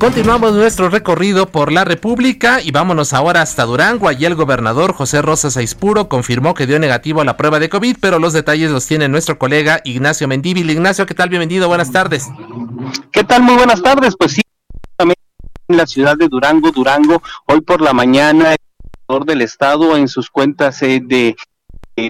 [0.00, 4.08] Continuamos nuestro recorrido por la República y vámonos ahora hasta Durango.
[4.08, 7.98] Allí el gobernador José Rosa Saizpuro confirmó que dio negativo a la prueba de COVID,
[8.00, 10.70] pero los detalles los tiene nuestro colega Ignacio Mendíbil.
[10.70, 11.28] Ignacio, ¿qué tal?
[11.28, 12.30] Bienvenido, buenas tardes.
[13.12, 13.42] ¿Qué tal?
[13.42, 14.14] Muy buenas tardes.
[14.18, 14.40] Pues sí,
[14.98, 18.58] en la ciudad de Durango, Durango, hoy por la mañana el
[19.06, 21.36] gobernador del estado en sus cuentas eh, de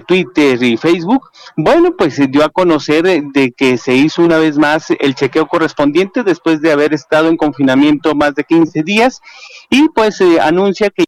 [0.07, 4.57] Twitter y Facebook, bueno, pues se dio a conocer de que se hizo una vez
[4.57, 9.21] más el chequeo correspondiente después de haber estado en confinamiento más de 15 días
[9.69, 11.05] y pues se anuncia que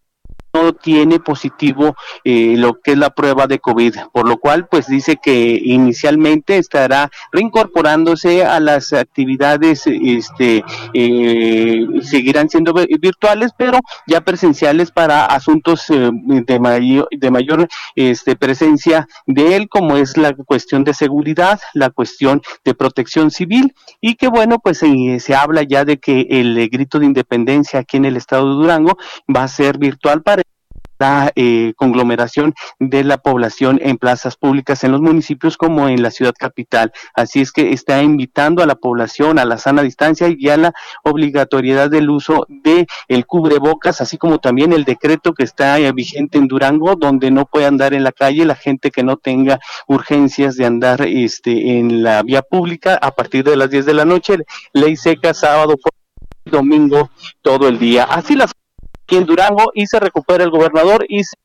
[0.54, 4.88] no tiene positivo eh, lo que es la prueba de COVID, por lo cual pues
[4.88, 10.64] dice que inicialmente estará reincorporándose a las actividades, este,
[10.94, 18.36] eh, seguirán siendo virtuales, pero ya presenciales para asuntos eh, de mayor, de mayor este,
[18.36, 23.74] presencia de él, como es la cuestión de seguridad, la cuestión de protección civil.
[24.02, 28.06] Y que bueno pues se habla ya de que el grito de independencia aquí en
[28.06, 28.98] el estado de Durango
[29.34, 30.43] va a ser virtual para
[31.04, 36.12] la eh, conglomeración de la población en plazas públicas en los municipios como en la
[36.12, 36.94] ciudad capital.
[37.14, 40.74] Así es que está invitando a la población a la sana distancia y a la
[41.04, 46.38] obligatoriedad del uso de el cubrebocas, así como también el decreto que está eh, vigente
[46.38, 50.56] en Durango, donde no puede andar en la calle la gente que no tenga urgencias
[50.56, 54.38] de andar este en la vía pública a partir de las 10 de la noche,
[54.72, 55.76] ley seca sábado
[56.46, 57.10] domingo
[57.42, 58.06] todo el día.
[58.06, 58.54] Así las
[59.14, 61.36] aquí en Durango y se recupera el gobernador y se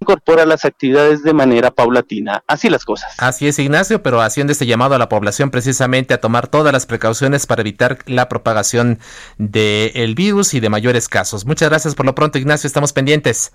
[0.00, 2.42] incorpora las actividades de manera paulatina.
[2.46, 3.14] Así las cosas.
[3.18, 6.86] Así es, Ignacio, pero haciendo este llamado a la población precisamente a tomar todas las
[6.86, 8.98] precauciones para evitar la propagación
[9.36, 11.44] del virus y de mayores casos.
[11.44, 13.52] Muchas gracias por lo pronto, Ignacio, estamos pendientes.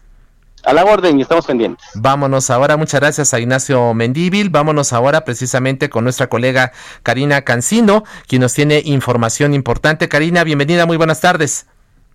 [0.65, 1.85] A la orden y estamos pendientes.
[1.95, 4.49] Vámonos ahora, muchas gracias a Ignacio Mendíbil.
[4.49, 10.07] Vámonos ahora precisamente con nuestra colega Karina Cancino, quien nos tiene información importante.
[10.07, 11.65] Karina, bienvenida, muy buenas tardes.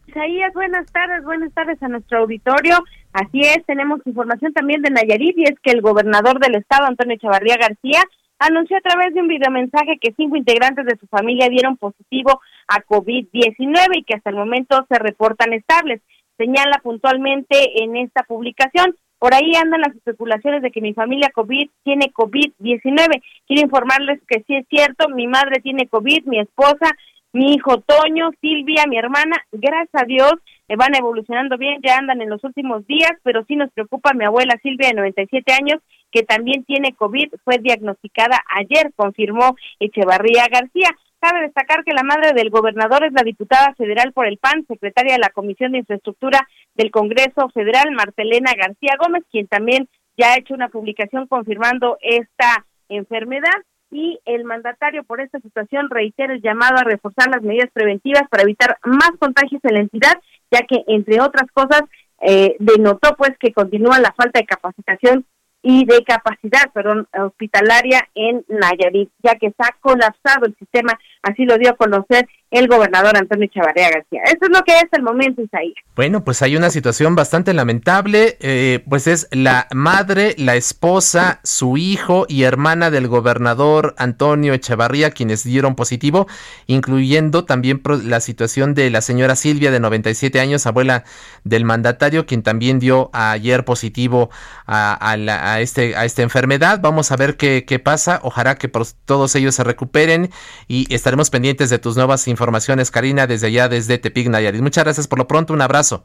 [0.09, 2.79] Isaías, buenas tardes, buenas tardes a nuestro auditorio.
[3.13, 7.19] Así es, tenemos información también de Nayarit y es que el gobernador del estado, Antonio
[7.19, 8.03] Chavarría García,
[8.39, 12.83] anunció a través de un videomensaje que cinco integrantes de su familia dieron positivo a
[12.85, 16.01] COVID-19 y que hasta el momento se reportan estables.
[16.39, 21.69] Señala puntualmente en esta publicación, por ahí andan las especulaciones de que mi familia COVID
[21.85, 23.23] tiene COVID-19.
[23.47, 26.93] Quiero informarles que sí es cierto, mi madre tiene COVID, mi esposa,
[27.33, 30.33] mi hijo Toño, Silvia, mi hermana, gracias a Dios,
[30.69, 34.25] eh, van evolucionando bien, ya andan en los últimos días, pero sí nos preocupa mi
[34.25, 40.89] abuela Silvia de 97 años, que también tiene COVID, fue diagnosticada ayer, confirmó Echevarría García.
[41.21, 45.15] Cabe destacar que la madre del gobernador es la diputada federal por el PAN, secretaria
[45.15, 50.39] de la Comisión de Infraestructura del Congreso Federal, Marcelena García Gómez, quien también ya ha
[50.39, 53.51] hecho una publicación confirmando esta enfermedad
[53.91, 58.43] y el mandatario por esta situación reitera el llamado a reforzar las medidas preventivas para
[58.43, 60.15] evitar más contagios en la entidad,
[60.51, 61.83] ya que entre otras cosas
[62.21, 65.25] eh, denotó pues que continúa la falta de capacitación
[65.63, 71.59] y de capacidad, perdón, hospitalaria en Nayarit, ya que está colapsado el sistema, así lo
[71.59, 74.23] dio a conocer el gobernador Antonio Chavarría García.
[74.25, 75.75] Eso es lo que es el momento, Isaías.
[75.95, 81.77] Bueno, pues hay una situación bastante lamentable, eh, pues es la madre, la esposa, su
[81.77, 86.27] hijo y hermana del gobernador Antonio Echevarría quienes dieron positivo,
[86.67, 91.05] incluyendo también la situación de la señora Silvia de 97 años, abuela
[91.45, 94.31] del mandatario, quien también dio ayer positivo
[94.67, 96.81] a, a, este, a esta enfermedad.
[96.81, 98.71] Vamos a ver qué, pasa, ojalá que
[99.05, 100.31] todos ellos se recuperen
[100.67, 104.61] y estaremos pendientes de tus nuevas informaciones Karina, desde allá, desde Tepic, Nayarit.
[104.61, 106.05] Muchas gracias por lo pronto, un abrazo.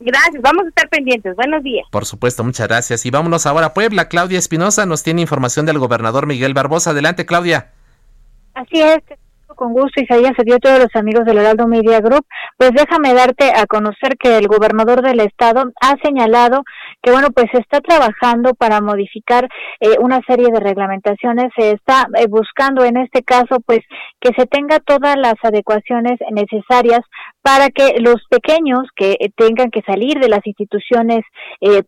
[0.00, 1.36] Gracias, vamos a estar pendientes.
[1.36, 1.86] Buenos días.
[1.92, 3.06] Por supuesto, muchas gracias.
[3.06, 4.08] Y vámonos ahora a Puebla.
[4.08, 6.90] Claudia Espinosa nos tiene información del gobernador Miguel Barbosa.
[6.90, 7.70] Adelante, Claudia.
[8.54, 8.98] Así es,
[9.60, 12.24] con gusto, Isaías, se dio a todos los amigos del Heraldo Media Group.
[12.56, 16.64] Pues déjame darte a conocer que el gobernador del estado ha señalado
[17.02, 21.52] que, bueno, pues está trabajando para modificar eh, una serie de reglamentaciones.
[21.58, 23.80] Se está eh, buscando, en este caso, pues
[24.18, 27.00] que se tenga todas las adecuaciones necesarias
[27.42, 31.24] para que los pequeños que eh, tengan que salir de las instituciones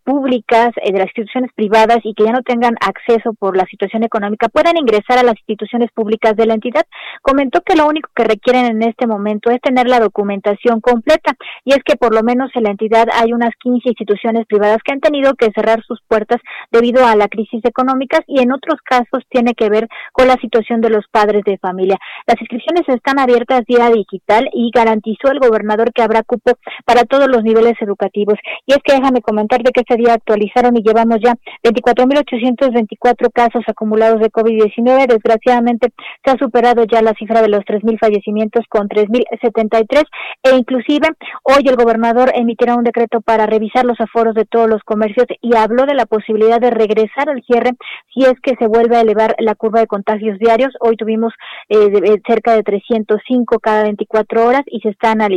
[0.05, 4.49] públicas, de las instituciones privadas y que ya no tengan acceso por la situación económica
[4.49, 6.85] puedan ingresar a las instituciones públicas de la entidad.
[7.23, 11.33] Comentó que lo único que requieren en este momento es tener la documentación completa
[11.65, 14.93] y es que por lo menos en la entidad hay unas 15 instituciones privadas que
[14.93, 19.25] han tenido que cerrar sus puertas debido a la crisis económica y en otros casos
[19.29, 21.99] tiene que ver con la situación de los padres de familia.
[22.27, 26.53] Las inscripciones están abiertas vía digital y garantizó el gobernador que habrá cupo
[26.85, 28.39] para todos los niveles educativos.
[28.67, 34.21] Y es que déjame comentarte que este día actualizaron y llevamos ya 24.824 casos acumulados
[34.21, 35.07] de COVID-19.
[35.07, 35.93] Desgraciadamente
[36.25, 40.05] se ha superado ya la cifra de los 3.000 fallecimientos con 3.073
[40.45, 41.09] e inclusive
[41.43, 45.57] hoy el gobernador emitirá un decreto para revisar los aforos de todos los comercios y
[45.57, 47.73] habló de la posibilidad de regresar al cierre
[48.15, 50.73] si es que se vuelve a elevar la curva de contagios diarios.
[50.81, 51.33] Hoy tuvimos
[51.69, 55.32] eh, eh cerca de 305 cada 24 horas y se está analizando.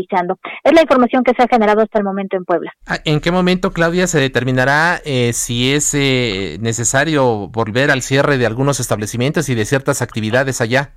[0.63, 2.71] Es la información que se ha generado hasta el momento en Puebla.
[2.87, 8.37] Ah, ¿En qué momento, Claudia, se determinará eh, si es eh, necesario volver al cierre
[8.37, 10.91] de algunos establecimientos y de ciertas actividades allá?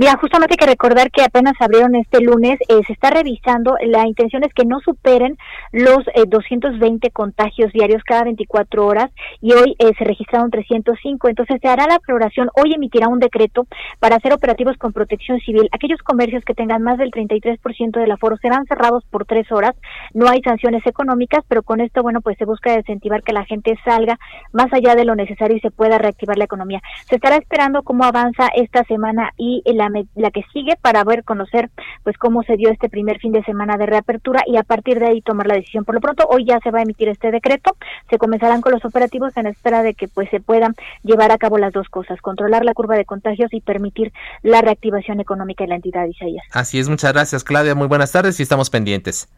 [0.00, 4.06] Mira, justamente hay que recordar que apenas abrieron este lunes, eh, se está revisando, la
[4.06, 5.36] intención es que no superen
[5.72, 9.10] los 220 eh, contagios diarios cada 24 horas
[9.42, 13.66] y hoy eh, se registraron 305, entonces se hará la floración, hoy emitirá un decreto
[13.98, 15.68] para hacer operativos con protección civil.
[15.70, 19.74] Aquellos comercios que tengan más del 33% del aforo serán cerrados por tres horas,
[20.14, 23.78] no hay sanciones económicas, pero con esto, bueno, pues se busca incentivar que la gente
[23.84, 24.18] salga
[24.54, 26.80] más allá de lo necesario y se pueda reactivar la economía.
[27.06, 31.70] Se estará esperando cómo avanza esta semana y la la, que sigue para ver, conocer
[32.02, 35.06] pues cómo se dio este primer fin de semana de reapertura y a partir de
[35.06, 35.84] ahí tomar la decisión.
[35.84, 37.76] Por lo pronto, hoy ya se va a emitir este decreto,
[38.08, 41.58] se comenzarán con los operativos en espera de que pues se puedan llevar a cabo
[41.58, 45.76] las dos cosas, controlar la curva de contagios y permitir la reactivación económica de la
[45.76, 46.44] entidad, Isaías.
[46.52, 49.28] Así es, muchas gracias Claudia, muy buenas tardes y estamos pendientes.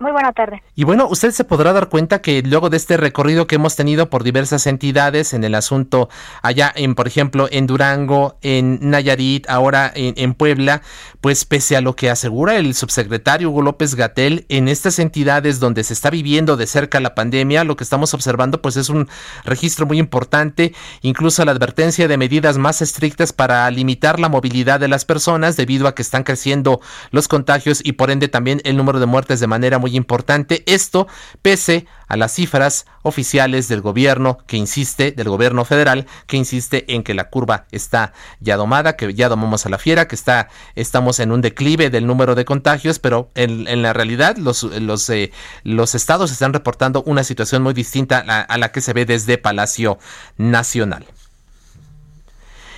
[0.00, 0.62] Muy buena tarde.
[0.76, 4.08] Y bueno, usted se podrá dar cuenta que luego de este recorrido que hemos tenido
[4.08, 6.08] por diversas entidades en el asunto
[6.40, 10.82] allá en, por ejemplo, en Durango, en Nayarit, ahora en, Puebla,
[11.20, 15.82] pues pese a lo que asegura el subsecretario Hugo López Gatel, en estas entidades donde
[15.82, 19.08] se está viviendo de cerca la pandemia, lo que estamos observando pues es un
[19.44, 24.86] registro muy importante, incluso la advertencia de medidas más estrictas para limitar la movilidad de
[24.86, 26.80] las personas debido a que están creciendo
[27.10, 30.62] los contagios y por ende también el número de muertes de manera muy importante.
[30.66, 31.06] Esto
[31.42, 37.02] pese a las cifras oficiales del gobierno que insiste, del gobierno federal, que insiste en
[37.02, 41.20] que la curva está ya domada, que ya domamos a la fiera, que está, estamos
[41.20, 45.32] en un declive del número de contagios, pero en, la realidad los, los, eh,
[45.64, 49.98] los estados están reportando una situación muy distinta a la que se ve desde Palacio
[50.36, 51.06] Nacional.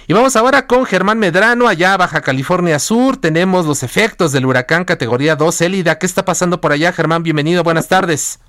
[0.07, 3.17] Y vamos ahora con Germán Medrano, allá Baja California Sur.
[3.17, 5.99] Tenemos los efectos del huracán categoría 2 Élida.
[5.99, 7.23] ¿Qué está pasando por allá, Germán?
[7.23, 8.41] Bienvenido, buenas tardes.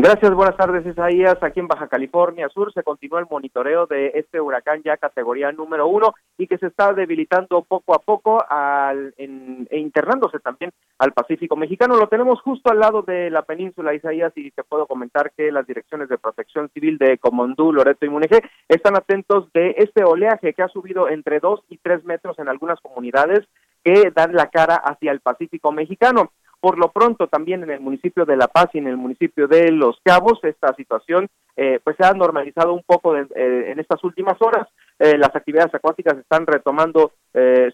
[0.00, 1.38] Gracias, buenas tardes Isaías.
[1.40, 5.88] Aquí en Baja California Sur se continúa el monitoreo de este huracán ya categoría número
[5.88, 11.56] uno y que se está debilitando poco a poco al, e internándose también al Pacífico
[11.56, 11.96] mexicano.
[11.96, 15.66] Lo tenemos justo al lado de la península Isaías y te puedo comentar que las
[15.66, 20.62] direcciones de protección civil de Comondú, Loreto y Muneje están atentos de este oleaje que
[20.62, 23.40] ha subido entre dos y tres metros en algunas comunidades
[23.82, 26.30] que dan la cara hacia el Pacífico mexicano.
[26.60, 29.70] Por lo pronto, también en el municipio de La Paz y en el municipio de
[29.70, 31.28] Los Cabos, esta situación
[31.60, 34.68] eh, pues se ha normalizado un poco eh, en estas últimas horas.
[34.96, 37.12] Eh, las actividades acuáticas están retomando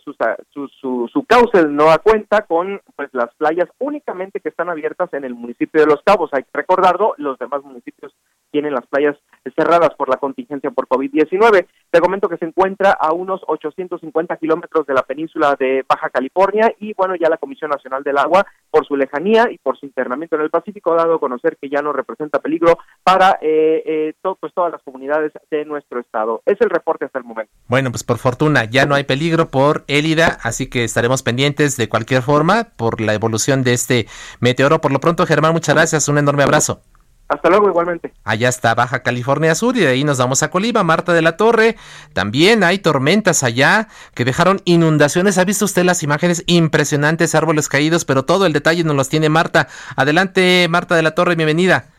[0.04, 0.14] su,
[0.50, 5.24] su, su, cauce no a cuenta con pues las playas únicamente que están abiertas en
[5.24, 6.28] el municipio de Los Cabos.
[6.34, 8.14] Hay que recordarlo, los demás municipios
[8.50, 9.16] tienen las playas
[9.56, 11.66] cerradas por la contingencia por COVID-19.
[11.90, 16.74] Te comento que se encuentra a unos 850 kilómetros de la península de Baja California
[16.78, 20.36] y bueno, ya la Comisión Nacional del Agua, por su lejanía y por su internamiento
[20.36, 24.14] en el Pacífico, ha dado a conocer que ya no representa peligro para eh, eh
[24.40, 26.42] pues todas las comunidades de nuestro estado.
[26.46, 27.52] Es el reporte hasta el momento.
[27.68, 31.88] Bueno, pues por fortuna ya no hay peligro por Élida, así que estaremos pendientes de
[31.88, 34.06] cualquier forma por la evolución de este
[34.40, 34.80] meteoro.
[34.80, 36.82] Por lo pronto, Germán, muchas gracias, un enorme abrazo.
[37.28, 38.12] Hasta luego, igualmente.
[38.22, 41.36] Allá está Baja California Sur y de ahí nos vamos a Colima, Marta de la
[41.36, 41.76] Torre.
[42.12, 45.38] También hay tormentas allá que dejaron inundaciones.
[45.38, 48.04] ¿Ha visto usted las imágenes impresionantes, árboles caídos?
[48.04, 49.68] Pero todo el detalle nos los tiene Marta.
[49.96, 51.93] Adelante, Marta de la Torre, bienvenida.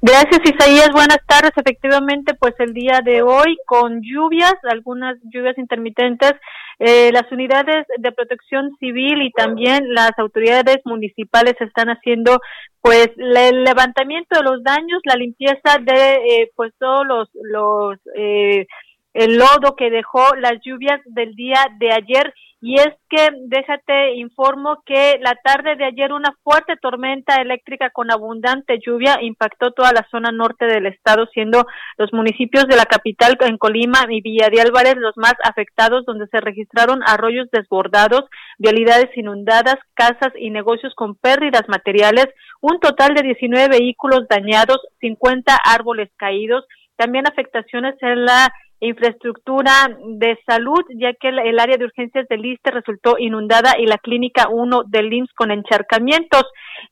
[0.00, 0.90] Gracias, Isaías.
[0.92, 1.52] Buenas tardes.
[1.56, 6.32] Efectivamente, pues el día de hoy con lluvias, algunas lluvias intermitentes,
[6.78, 12.40] eh, las unidades de protección civil y también las autoridades municipales están haciendo
[12.80, 18.66] pues el levantamiento de los daños, la limpieza de eh, pues todos los, los eh,
[19.14, 24.84] el lodo que dejó las lluvias del día de ayer y es que déjate informo
[24.86, 30.06] que la tarde de ayer una fuerte tormenta eléctrica con abundante lluvia impactó toda la
[30.12, 31.66] zona norte del estado, siendo
[31.98, 36.28] los municipios de la capital en Colima y Villa de Álvarez los más afectados, donde
[36.28, 38.22] se registraron arroyos desbordados,
[38.58, 42.28] vialidades inundadas, casas y negocios con pérdidas materiales,
[42.60, 48.52] un total de 19 vehículos dañados, 50 árboles caídos, también afectaciones en la
[48.82, 49.72] infraestructura
[50.18, 54.48] de salud, ya que el, área de urgencias del ISTE resultó inundada y la clínica
[54.50, 56.42] 1 del IMSS con encharcamientos.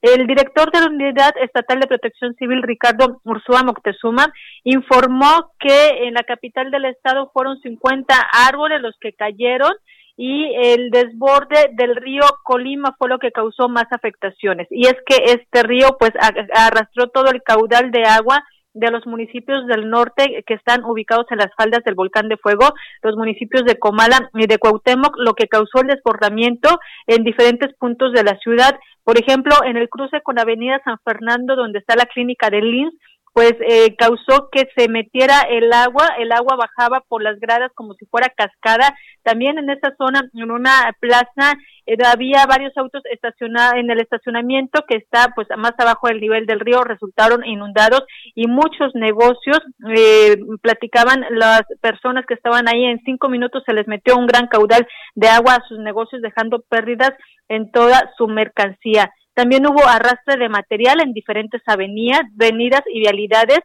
[0.01, 4.33] El director de la Unidad Estatal de Protección Civil, Ricardo Ursúa Moctezuma,
[4.63, 8.15] informó que en la capital del estado fueron 50
[8.49, 9.73] árboles los que cayeron
[10.17, 14.69] y el desborde del río Colima fue lo que causó más afectaciones.
[14.71, 16.13] Y es que este río pues
[16.55, 21.39] arrastró todo el caudal de agua de los municipios del norte que están ubicados en
[21.39, 25.49] las faldas del volcán de fuego, los municipios de Comala y de Cuauhtémoc, lo que
[25.49, 28.79] causó el desbordamiento en diferentes puntos de la ciudad.
[29.05, 32.95] Por ejemplo, en el cruce con Avenida San Fernando, donde está la clínica de Lins,
[33.33, 37.95] pues eh, causó que se metiera el agua, el agua bajaba por las gradas como
[37.95, 38.97] si fuera cascada.
[39.23, 41.55] También en esa zona, en una plaza,
[41.87, 46.47] eh, había varios autos estacionados en el estacionamiento que está pues más abajo del nivel
[46.47, 48.03] del río, resultaron inundados
[48.35, 49.59] y muchos negocios,
[49.95, 54.49] eh, platicaban las personas que estaban ahí, en cinco minutos se les metió un gran
[54.49, 57.13] caudal de agua a sus negocios, dejando pérdidas
[57.49, 59.11] en toda su mercancía.
[59.41, 63.61] También hubo arrastre de material en diferentes avenidas, venidas y vialidades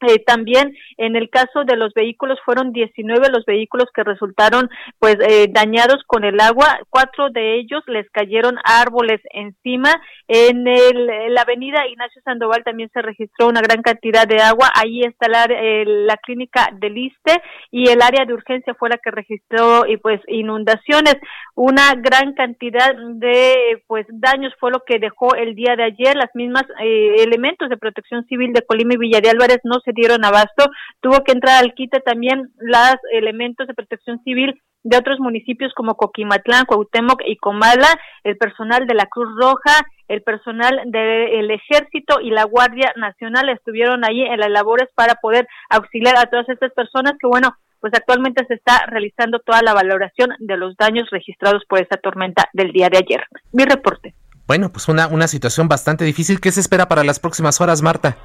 [0.00, 4.68] eh, también en el caso de los vehículos fueron 19 los vehículos que resultaron
[4.98, 9.90] pues eh, dañados con el agua, cuatro de ellos les cayeron árboles encima.
[10.28, 15.00] En, el, la avenida Ignacio Sandoval también se registró una gran cantidad de agua, ahí
[15.00, 17.40] está la, la clínica del ISTE
[17.70, 21.16] y el área de urgencia fue la que registró y pues inundaciones.
[21.54, 26.34] Una gran cantidad de pues daños fue lo que dejó el día de ayer, las
[26.34, 30.26] mismas eh, elementos de protección civil de Colima y Villa de Álvarez no se dieron
[30.26, 30.66] abasto.
[31.00, 35.96] Tuvo que entrar al quite también los elementos de protección civil de otros municipios como
[35.96, 37.88] Coquimatlán, Cuauhtémoc y Comala,
[38.22, 44.04] el personal de la Cruz Roja, el personal del Ejército y la Guardia Nacional estuvieron
[44.04, 48.44] ahí en las labores para poder auxiliar a todas estas personas que, bueno, pues actualmente
[48.46, 52.88] se está realizando toda la valoración de los daños registrados por esta tormenta del día
[52.88, 53.24] de ayer.
[53.52, 54.14] Mi reporte.
[54.46, 56.40] Bueno, pues una, una situación bastante difícil.
[56.40, 58.16] ¿Qué se espera para las próximas horas, Marta?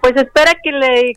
[0.00, 1.12] Pues espera que le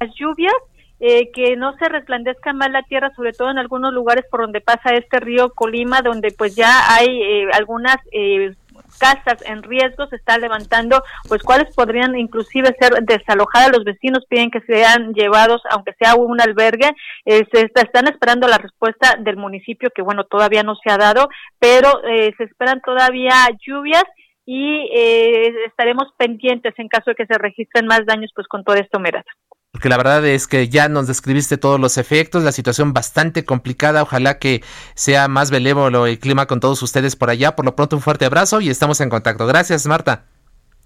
[0.00, 0.54] las lluvias
[0.98, 4.62] eh, que no se resplandezca más la tierra, sobre todo en algunos lugares por donde
[4.62, 8.54] pasa este río Colima, donde pues ya hay eh, algunas eh,
[8.98, 14.50] casas en riesgo, se está levantando, pues cuáles podrían inclusive ser desalojadas, los vecinos piden
[14.50, 16.90] que sean llevados, aunque sea un albergue,
[17.26, 22.00] se están esperando la respuesta del municipio, que bueno, todavía no se ha dado, pero
[22.04, 23.34] se esperan todavía
[23.66, 24.04] lluvias
[24.46, 28.78] y eh, estaremos pendientes en caso de que se registren más daños pues con toda
[28.78, 29.24] esta humedad.
[29.72, 34.02] Porque la verdad es que ya nos describiste todos los efectos, la situación bastante complicada.
[34.02, 34.62] Ojalá que
[34.94, 37.56] sea más benévolo el clima con todos ustedes por allá.
[37.56, 39.46] Por lo pronto, un fuerte abrazo y estamos en contacto.
[39.46, 40.24] Gracias, Marta.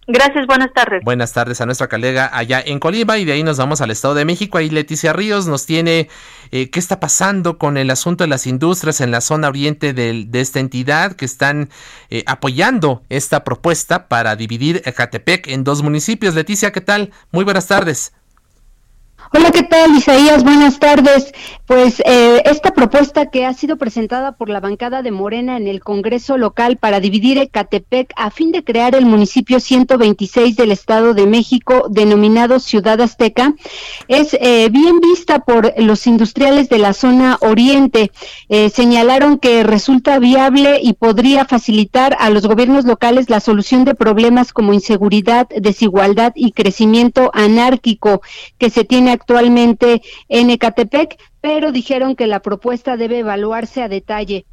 [0.07, 1.05] Gracias, buenas tardes.
[1.05, 4.15] Buenas tardes a nuestra colega allá en Colima y de ahí nos vamos al Estado
[4.15, 4.59] de México.
[4.59, 6.09] Ahí Leticia Ríos nos tiene
[6.51, 10.29] eh, qué está pasando con el asunto de las industrias en la zona oriente de,
[10.33, 11.69] esta entidad que están
[12.09, 16.35] eh, apoyando esta propuesta para dividir Ecatepec en dos municipios.
[16.35, 17.13] Leticia, ¿qué tal?
[17.31, 18.13] Muy buenas tardes.
[19.33, 20.43] Hola, ¿qué tal, Isaías?
[20.43, 21.33] Buenas tardes.
[21.65, 25.85] Pues eh, esta propuesta que ha sido presentada por la bancada de Morena en el
[25.85, 31.29] Congreso local para dividir Ecatepec a fin de crear el municipio 126 del Estado de
[31.29, 33.55] México, denominado Ciudad Azteca,
[34.09, 38.11] es eh, bien vista por los industriales de la zona oriente.
[38.49, 43.95] Eh, señalaron que resulta viable y podría facilitar a los gobiernos locales la solución de
[43.95, 48.23] problemas como inseguridad, desigualdad y crecimiento anárquico
[48.59, 54.47] que se tiene actualmente en Ecatepec, pero dijeron que la propuesta debe evaluarse a detalle.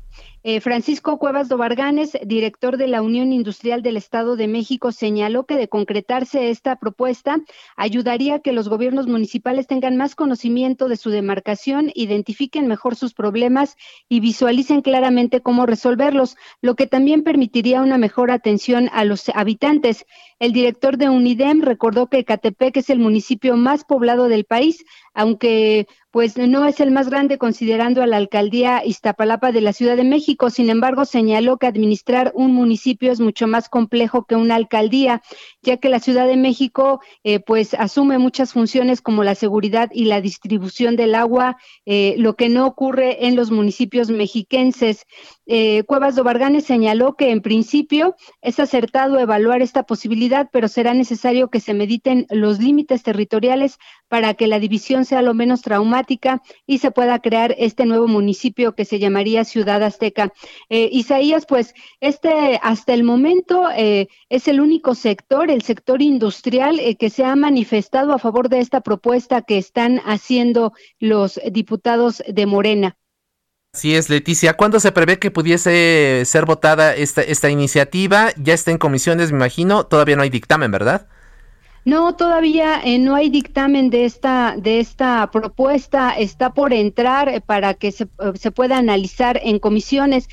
[0.44, 5.58] Eh, Francisco Cuevas Dobarganes, director de la Unión Industrial del Estado de México, señaló que
[5.58, 7.40] de concretarse esta propuesta,
[7.76, 13.14] ayudaría a que los gobiernos municipales tengan más conocimiento de su demarcación, identifiquen mejor sus
[13.14, 13.76] problemas
[14.08, 20.06] y visualicen claramente cómo resolverlos, lo que también permitiría una mejor atención a los habitantes.
[20.40, 25.88] El director de UNIDEM recordó que Catepec es el municipio más poblado del país, aunque
[26.12, 30.04] pues no es el más grande considerando a la alcaldía Iztapalapa de la Ciudad de
[30.04, 30.50] México.
[30.50, 35.22] Sin embargo, señaló que administrar un municipio es mucho más complejo que una alcaldía,
[35.62, 40.06] ya que la Ciudad de México eh, pues asume muchas funciones como la seguridad y
[40.06, 45.06] la distribución del agua, eh, lo que no ocurre en los municipios mexiquenses.
[45.46, 51.50] Eh, Cuevas Dobarganes señaló que en principio es acertado evaluar esta posibilidad, pero será necesario
[51.50, 56.80] que se mediten los límites territoriales para que la división sea lo menos traumática y
[56.80, 60.34] se pueda crear este nuevo municipio que se llamaría Ciudad Azteca.
[60.70, 66.80] Eh, Isaías, pues este hasta el momento eh, es el único sector, el sector industrial,
[66.80, 72.24] eh, que se ha manifestado a favor de esta propuesta que están haciendo los diputados
[72.28, 72.98] de Morena.
[73.78, 74.56] Así es, Leticia.
[74.56, 78.32] ¿Cuándo se prevé que pudiese ser votada esta, esta iniciativa?
[78.36, 79.86] Ya está en comisiones, me imagino.
[79.86, 81.06] Todavía no hay dictamen, ¿verdad?
[81.88, 86.12] No, todavía eh, no hay dictamen de esta de esta propuesta.
[86.18, 90.28] Está por entrar eh, para que se, eh, se, pueda analizar en comisiones.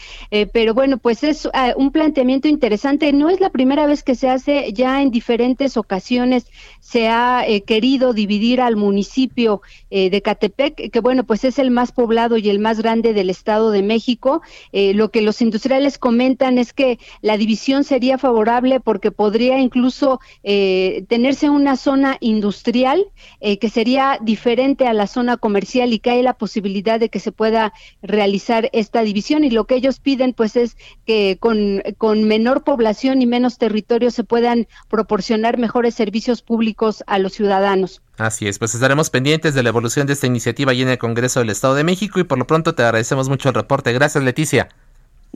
[0.53, 3.13] pero bueno, pues es un planteamiento interesante.
[3.13, 4.73] No es la primera vez que se hace.
[4.73, 6.47] Ya en diferentes ocasiones
[6.81, 12.37] se ha querido dividir al municipio de Catepec, que bueno, pues es el más poblado
[12.37, 14.43] y el más grande del Estado de México.
[14.73, 21.44] lo que los industriales comentan es que la división sería favorable porque podría incluso tenerse
[21.51, 23.07] una zona industrial
[23.41, 27.33] eh, que sería diferente a la zona comercial y hay la posibilidad de que se
[27.33, 27.73] pueda
[28.03, 30.77] realizar esta división y lo que ellos piden pues es
[31.07, 37.19] que con, con menor población y menos territorio se puedan proporcionar mejores servicios públicos a
[37.19, 38.03] los ciudadanos.
[38.17, 41.41] Así es, pues estaremos pendientes de la evolución de esta iniciativa allí en el Congreso
[41.41, 43.93] del Estado de México y por lo pronto te agradecemos mucho el reporte.
[43.93, 44.69] Gracias, Leticia.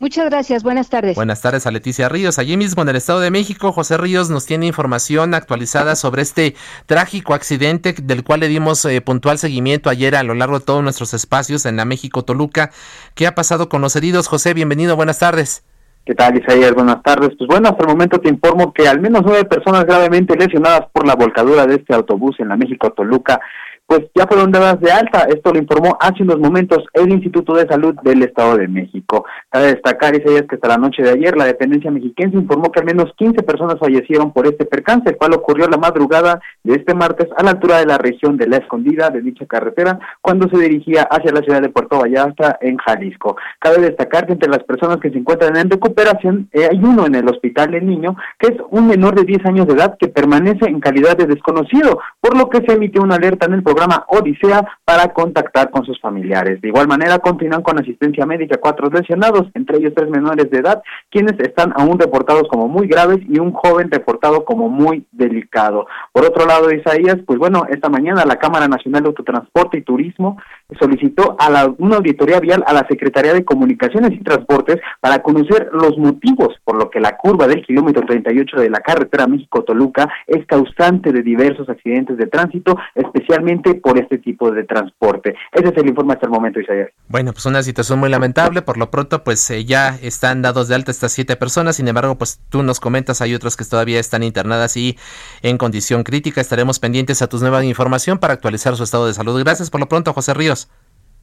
[0.01, 1.17] Muchas gracias, buenas tardes.
[1.17, 2.39] Buenas tardes a Leticia Ríos.
[2.39, 6.55] Allí mismo en el Estado de México, José Ríos nos tiene información actualizada sobre este
[6.87, 10.85] trágico accidente del cual le dimos eh, puntual seguimiento ayer a lo largo de todos
[10.85, 12.71] nuestros espacios en la México Toluca.
[13.17, 14.29] ¿Qué ha pasado con los heridos?
[14.29, 15.65] José, bienvenido, buenas tardes.
[16.07, 16.73] ¿Qué tal, Isaías?
[16.75, 17.31] Buenas tardes.
[17.37, 21.09] Pues bueno, hasta el momento te informo que al menos nueve personas gravemente lesionadas por
[21.09, 23.41] la volcadura de este autobús en la México Toluca
[23.89, 25.27] pues ya fueron dadas de alta.
[25.35, 29.25] Esto lo informó hace unos momentos el Instituto de Salud del Estado de México.
[29.49, 32.85] Cabe destacar, Isaías, que hasta la noche de ayer la dependencia mexiquense informó que al
[32.87, 37.29] menos 15 personas fallecieron por este percance, el cual ocurrió la madrugada de este martes
[37.39, 41.05] a la altura de la región de La Escondida de dicha carretera, cuando se dirigía
[41.05, 43.39] hacia la ciudad de Puerto Vallarta, en Jalisco.
[43.59, 47.15] Cabe destacar que entre las personas que se encuentran en recuperación eh, hay uno en
[47.15, 50.67] el hospital del niño, que es un menor de 10 años de edad que permanece
[50.67, 54.05] en calidad de desconocido, por lo que se emitió una alerta en el programa programa
[54.09, 56.61] Odisea para contactar con sus familiares.
[56.61, 60.83] De igual manera, continúan con asistencia médica cuatro lesionados, entre ellos tres menores de edad,
[61.11, 65.87] quienes están aún reportados como muy graves y un joven reportado como muy delicado.
[66.13, 70.39] Por otro lado, Isaías, pues bueno, esta mañana la Cámara Nacional de Autotransporte y Turismo
[70.79, 75.71] solicitó a la, una auditoría vial a la Secretaría de Comunicaciones y Transportes para conocer
[75.73, 80.45] los motivos por lo que la curva del kilómetro 38 de la carretera México-Toluca es
[80.47, 85.35] causante de diversos accidentes de tránsito, especialmente por este tipo de transporte.
[85.53, 86.91] Ese es el informe hasta el momento, Isaías.
[87.09, 88.63] Bueno, pues una situación muy lamentable.
[88.63, 91.77] Por lo pronto, pues eh, ya están dados de alta estas siete personas.
[91.77, 94.99] Sin embargo, pues tú nos comentas, hay otras que todavía están internadas y
[95.43, 96.41] en condición crítica.
[96.41, 99.39] Estaremos pendientes a tus nuevas información para actualizar su estado de salud.
[99.41, 100.58] Gracias por lo pronto, José Ríos.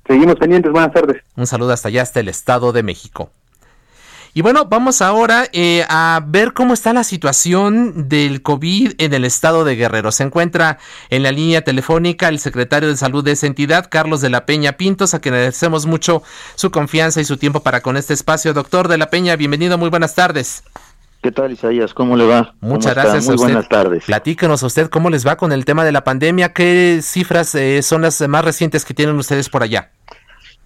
[0.07, 0.71] Seguimos pendientes.
[0.71, 1.23] Buenas tardes.
[1.35, 3.31] Un saludo hasta allá, hasta el Estado de México.
[4.37, 9.23] Y bueno, vamos ahora eh, a ver cómo está la situación del COVID en el
[9.23, 10.11] estado de Guerrero.
[10.11, 10.77] Se encuentra
[11.09, 14.73] en la línea telefónica el secretario de salud de esa entidad, Carlos de la Peña
[14.73, 16.21] Pintos, a quien agradecemos mucho
[16.55, 18.53] su confianza y su tiempo para con este espacio.
[18.53, 20.63] Doctor de la Peña, bienvenido, muy buenas tardes.
[21.25, 21.95] ¿Qué tal, Isaías?
[21.95, 22.53] ¿Cómo le va?
[22.61, 23.25] Muchas gracias.
[23.25, 24.05] Muy buenas tardes.
[24.05, 26.53] Platíquenos a usted cómo les va con el tema de la pandemia.
[26.53, 29.89] ¿Qué cifras eh, son las más recientes que tienen ustedes por allá?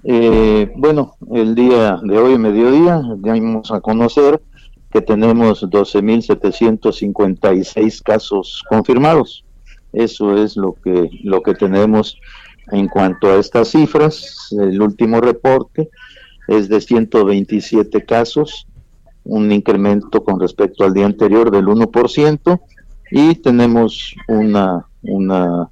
[0.04, 4.42] Eh, bueno, el día de hoy, mediodía, vamos a conocer
[4.92, 9.46] que tenemos 12.756 casos confirmados.
[9.94, 12.20] Eso es lo que, lo que tenemos
[12.74, 14.50] en cuanto a estas cifras.
[14.60, 15.90] El último reporte
[16.50, 18.68] es de 127 casos,
[19.30, 22.60] un incremento con respecto al día anterior del 1%,
[23.12, 25.70] y tenemos una, una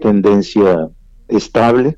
[0.00, 0.88] tendencia
[1.28, 1.96] estable.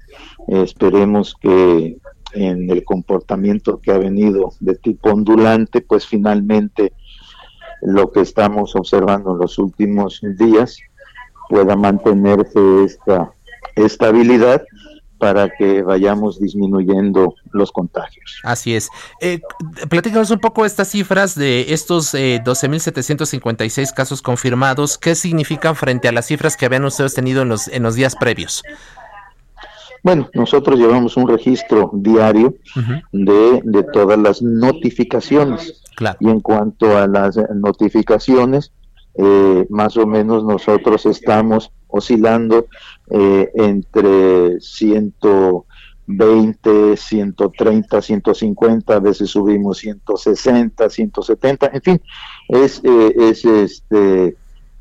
[0.48, 1.96] Esperemos que
[2.32, 6.92] en el comportamiento que ha venido de tipo ondulante, pues finalmente
[7.82, 10.78] lo que estamos observando en los últimos días
[11.48, 13.32] pueda mantenerse esta
[13.76, 14.62] estabilidad
[15.18, 18.40] para que vayamos disminuyendo los contagios.
[18.42, 18.90] Así es.
[19.20, 19.40] Eh,
[19.88, 24.98] platícanos un poco estas cifras de estos eh, 12.756 casos confirmados.
[24.98, 28.16] ¿Qué significan frente a las cifras que habían ustedes tenido en los, en los días
[28.16, 28.62] previos?
[30.02, 32.54] Bueno, nosotros llevamos un registro diario
[33.10, 35.82] de, de, todas las notificaciones.
[36.20, 38.70] Y en cuanto a las notificaciones,
[39.16, 42.66] eh, más o menos nosotros estamos oscilando
[43.10, 52.00] eh, entre 120, 130, 150, a veces subimos 160, 170, en fin,
[52.48, 54.36] es, eh, es este,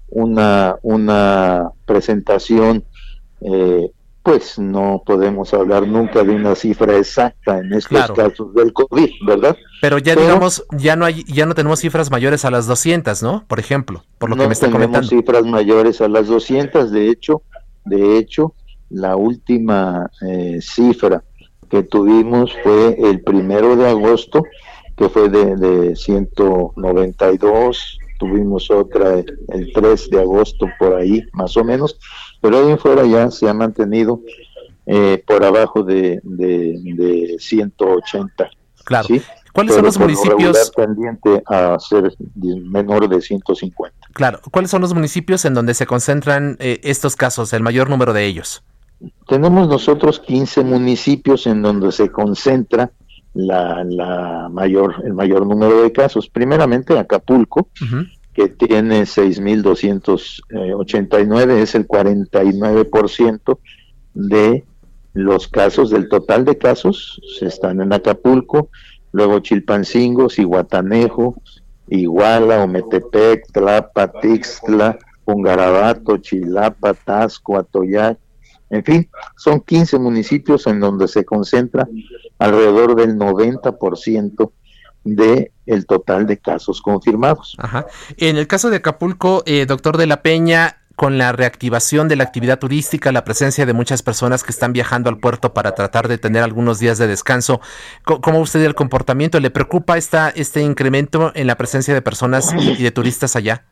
[0.09, 2.84] una, una presentación
[3.41, 3.89] eh,
[4.24, 9.57] pues no podemos hablar nunca de una cifra exacta en estos casos del COVID, ¿verdad?
[9.82, 13.43] Pero ya digamos, ya no hay, ya no tenemos cifras mayores a las 200, ¿no?
[13.47, 15.01] Por ejemplo, por lo que me está comentando.
[15.01, 17.41] No tenemos cifras mayores a las 200, de hecho,
[17.86, 18.54] de hecho,
[18.90, 21.24] la última eh, cifra
[21.70, 24.44] que tuvimos fue el primero de agosto,
[24.96, 31.64] que fue de, de 192, tuvimos otra el 3 de agosto por ahí, más o
[31.64, 31.98] menos,
[32.42, 34.22] pero ahí en fuera ya se ha mantenido
[34.86, 38.50] eh, por abajo de, de, 180.
[38.84, 39.08] Claro.
[39.54, 40.72] ¿Cuáles son los municipios?
[40.76, 42.12] pendiente a ser
[42.43, 43.95] menor de 150.
[44.12, 44.41] Claro.
[44.51, 48.26] ¿Cuáles son los municipios en donde se concentran eh, estos casos, el mayor número de
[48.26, 48.64] ellos?
[49.28, 52.91] Tenemos nosotros 15 municipios en donde se concentra
[53.34, 56.30] la, la mayor, el mayor número de casos.
[56.30, 57.68] Primeramente Acapulco,
[58.34, 63.60] que tiene 6.289, es el 49%
[64.16, 64.66] de
[65.14, 68.70] los casos, del total de casos, se están en Acapulco,
[69.14, 71.36] luego Chilpancingo, Iguatanejo,
[71.88, 78.18] Iguala, Ometepec, Tlapa, Tixtla, Pungarabato, Chilapa, Tasco, Atoyac,
[78.70, 81.88] en fin, son 15 municipios en donde se concentra
[82.39, 84.51] alrededor del 90%
[85.03, 87.55] de el total de casos confirmados.
[87.59, 87.86] Ajá.
[88.18, 92.24] En el caso de Acapulco, eh, doctor de la Peña, con la reactivación de la
[92.24, 96.18] actividad turística, la presencia de muchas personas que están viajando al puerto para tratar de
[96.18, 97.62] tener algunos días de descanso,
[98.04, 99.39] ¿cómo usted el comportamiento?
[99.39, 103.66] ¿Le preocupa esta, este incremento en la presencia de personas y de turistas allá?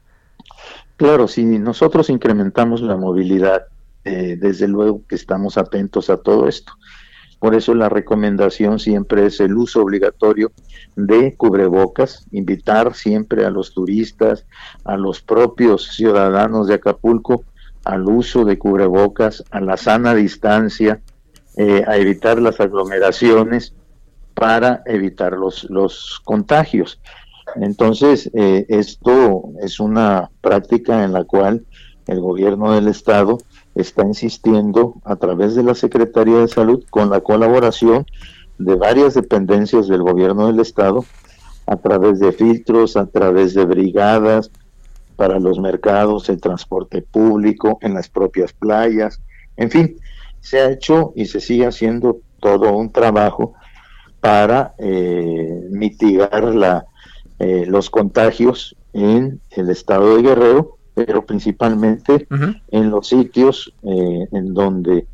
[0.97, 3.65] Claro, si nosotros incrementamos la movilidad,
[4.03, 6.74] eh, desde luego que estamos atentos a todo esto.
[7.41, 10.51] Por eso la recomendación siempre es el uso obligatorio
[10.95, 14.45] de cubrebocas, invitar siempre a los turistas,
[14.83, 17.43] a los propios ciudadanos de Acapulco
[17.83, 21.01] al uso de cubrebocas, a la sana distancia,
[21.57, 23.73] eh, a evitar las aglomeraciones
[24.35, 27.01] para evitar los, los contagios.
[27.55, 31.65] Entonces, eh, esto es una práctica en la cual
[32.05, 33.39] el gobierno del estado
[33.76, 38.05] está insistiendo a través de la Secretaría de Salud con la colaboración
[38.57, 41.05] de varias dependencias del gobierno del estado
[41.65, 44.51] a través de filtros, a través de brigadas
[45.15, 49.22] para los mercados, el transporte público, en las propias playas,
[49.55, 49.95] en fin,
[50.39, 53.53] se ha hecho y se sigue haciendo todo un trabajo
[54.19, 56.86] para eh, mitigar la,
[57.39, 62.27] eh, los contagios en el estado de Guerrero, pero principalmente
[62.69, 65.07] en los sitios eh, en donde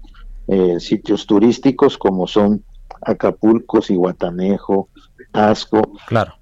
[0.79, 2.63] sitios turísticos como son
[3.01, 4.87] Acapulco, Iguatanejo,
[5.33, 6.35] Tasco, claro.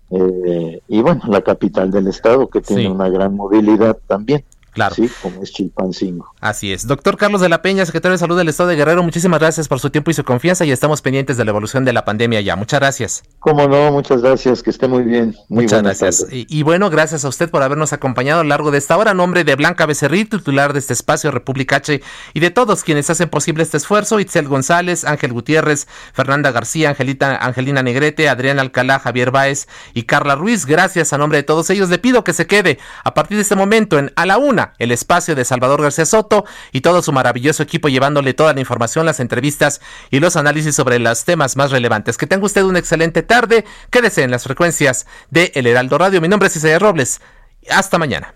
[0.87, 4.43] y bueno, la capital del estado que tiene una gran movilidad también.
[4.75, 4.93] Claro.
[4.93, 6.33] Sí, como es Chilpancingo.
[6.41, 6.85] Así es.
[6.85, 9.79] Doctor Carlos de la Peña, secretario de Salud del Estado de Guerrero, muchísimas gracias por
[9.79, 12.57] su tiempo y su confianza y estamos pendientes de la evolución de la pandemia ya.
[12.57, 13.23] Muchas gracias.
[13.39, 15.33] Cómo no, muchas gracias, que esté muy bien.
[15.47, 16.27] Muy muchas gracias.
[16.29, 19.13] Y, bueno, gracias a usted por habernos acompañado a lo largo de esta hora.
[19.13, 22.01] nombre de Blanca Becerril, titular de este espacio República H
[22.33, 27.37] y de todos quienes hacen posible este esfuerzo, Itzel González, Ángel Gutiérrez, Fernanda García, Angelita,
[27.37, 30.65] Angelina Negrete, Adrián Alcalá, Javier Báez y Carla Ruiz.
[30.65, 31.89] Gracias a nombre de todos ellos.
[31.89, 34.91] Le pido que se quede a partir de este momento en A la Una, el
[34.91, 39.19] espacio de Salvador García Soto y todo su maravilloso equipo llevándole toda la información, las
[39.19, 42.17] entrevistas y los análisis sobre los temas más relevantes.
[42.17, 43.65] Que tenga usted una excelente tarde.
[43.89, 46.21] Quédese en las frecuencias de El Heraldo Radio.
[46.21, 47.21] Mi nombre es Isaiah Robles.
[47.69, 48.35] Hasta mañana.